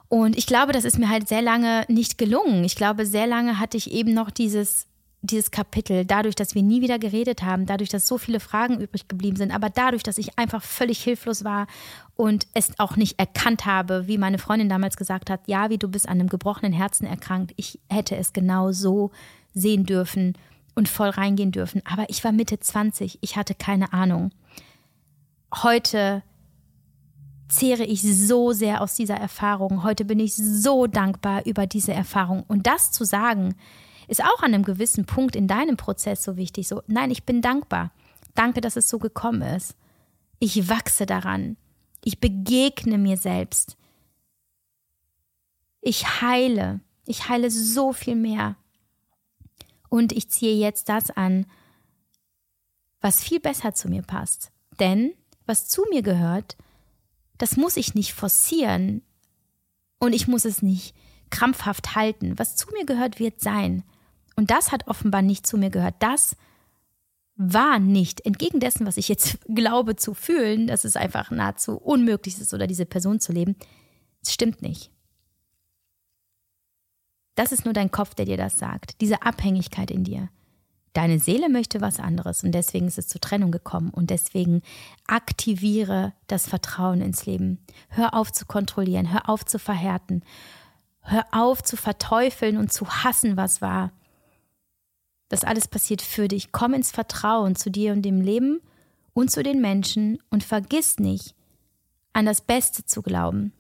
[0.09, 2.65] Und ich glaube, das ist mir halt sehr lange nicht gelungen.
[2.65, 4.87] Ich glaube, sehr lange hatte ich eben noch dieses
[5.21, 9.09] dieses Kapitel, dadurch, dass wir nie wieder geredet haben, dadurch, dass so viele Fragen übrig
[9.09, 11.67] geblieben sind, aber dadurch, dass ich einfach völlig hilflos war
[12.15, 15.89] und es auch nicht erkannt habe, wie meine Freundin damals gesagt hat, ja, wie du
[15.89, 19.11] bist an einem gebrochenen Herzen erkrankt, ich hätte es genau so
[19.55, 20.35] sehen dürfen
[20.79, 21.83] und voll reingehen dürfen.
[21.85, 24.31] Aber ich war Mitte 20, ich hatte keine Ahnung.
[25.53, 26.23] Heute
[27.49, 29.83] zehre ich so sehr aus dieser Erfahrung.
[29.83, 32.45] Heute bin ich so dankbar über diese Erfahrung.
[32.47, 33.57] Und das zu sagen,
[34.07, 36.69] ist auch an einem gewissen Punkt in deinem Prozess so wichtig.
[36.69, 37.91] So, nein, ich bin dankbar.
[38.37, 39.75] Danke, dass es so gekommen ist.
[40.39, 41.57] Ich wachse daran.
[42.05, 43.77] Ich begegne mir selbst.
[45.81, 46.81] Ich heile.
[47.05, 48.55] Ich heile so viel mehr.
[49.89, 51.47] Und ich ziehe jetzt das an,
[53.01, 54.51] was viel besser zu mir passt.
[54.81, 55.13] Denn
[55.47, 56.57] was zu mir gehört,
[57.39, 59.03] das muss ich nicht forcieren
[59.99, 60.95] und ich muss es nicht
[61.31, 62.39] krampfhaft halten.
[62.39, 63.85] Was zu mir gehört, wird sein.
[64.37, 65.97] Und das hat offenbar nicht zu mir gehört.
[66.01, 66.37] Das
[67.37, 72.39] war nicht, entgegen dessen, was ich jetzt glaube zu fühlen, dass es einfach nahezu unmöglich
[72.39, 73.57] ist oder diese Person zu leben,
[74.23, 74.91] es stimmt nicht.
[77.39, 79.01] Das ist nur dein Kopf, der dir das sagt.
[79.01, 80.29] Diese Abhängigkeit in dir.
[80.93, 84.61] Deine Seele möchte was anderes und deswegen ist es zur Trennung gekommen und deswegen
[85.07, 87.65] aktiviere das Vertrauen ins Leben.
[87.91, 90.25] Hör auf zu kontrollieren, hör auf zu verhärten,
[91.03, 93.93] hör auf zu verteufeln und zu hassen, was war.
[95.29, 96.51] Das alles passiert für dich.
[96.51, 98.61] Komm ins Vertrauen zu dir und dem Leben
[99.13, 101.37] und zu den Menschen und vergiss nicht,
[102.13, 103.53] an das Beste zu glauben.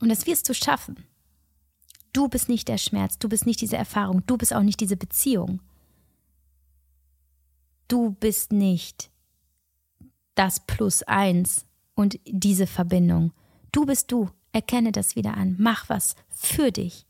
[0.00, 1.06] Und das wirst du schaffen.
[2.12, 4.96] Du bist nicht der Schmerz, du bist nicht diese Erfahrung, du bist auch nicht diese
[4.96, 5.60] Beziehung.
[7.88, 9.10] Du bist nicht
[10.34, 13.32] das Plus eins und diese Verbindung.
[13.72, 14.30] Du bist du.
[14.52, 15.56] Erkenne das wieder an.
[15.58, 17.04] Mach was für dich.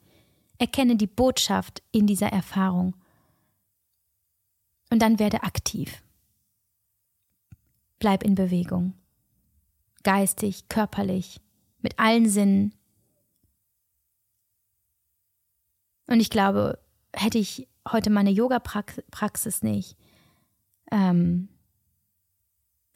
[0.58, 2.94] Erkenne die Botschaft in dieser Erfahrung.
[4.90, 6.02] Und dann werde aktiv.
[7.98, 8.94] Bleib in Bewegung.
[10.02, 11.40] Geistig, körperlich,
[11.80, 12.74] mit allen Sinnen,
[16.06, 16.78] Und ich glaube,
[17.12, 19.96] hätte ich heute meine Yoga-Praxis nicht,
[20.90, 21.48] ähm,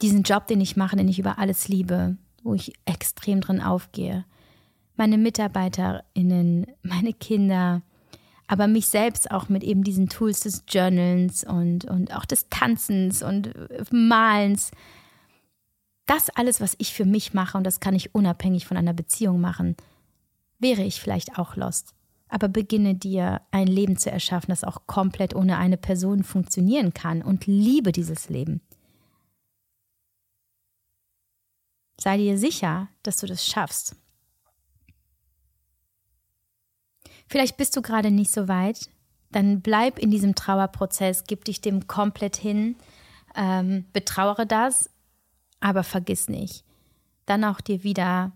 [0.03, 4.25] diesen Job, den ich mache, den ich über alles liebe, wo ich extrem drin aufgehe,
[4.97, 7.83] meine MitarbeiterInnen, meine Kinder,
[8.47, 13.23] aber mich selbst auch mit eben diesen Tools des Journals und, und auch des Tanzens
[13.23, 13.53] und
[13.93, 14.73] Malens.
[16.07, 19.41] Das alles, was ich für mich mache, und das kann ich unabhängig von einer Beziehung
[19.41, 19.77] machen,
[20.59, 21.95] wäre ich vielleicht auch lost
[22.31, 27.23] aber beginne dir ein Leben zu erschaffen, das auch komplett ohne eine Person funktionieren kann.
[27.23, 28.61] Und liebe dieses Leben.
[32.01, 33.97] Sei dir sicher, dass du das schaffst.
[37.27, 38.89] Vielleicht bist du gerade nicht so weit,
[39.31, 42.77] dann bleib in diesem Trauerprozess, gib dich dem komplett hin,
[43.37, 44.91] ähm, betrauere das,
[45.61, 46.65] aber vergiss nicht,
[47.27, 48.33] dann auch dir wieder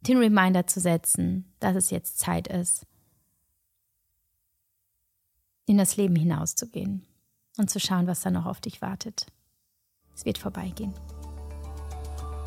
[0.00, 2.86] den Reminder zu setzen, dass es jetzt Zeit ist,
[5.72, 7.06] in das Leben hinauszugehen
[7.56, 9.24] und zu schauen, was da noch auf dich wartet.
[10.14, 10.92] Es wird vorbeigehen.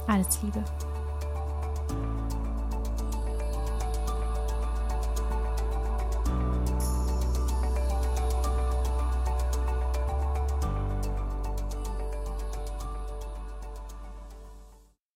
[0.06, 0.64] Alles Liebe.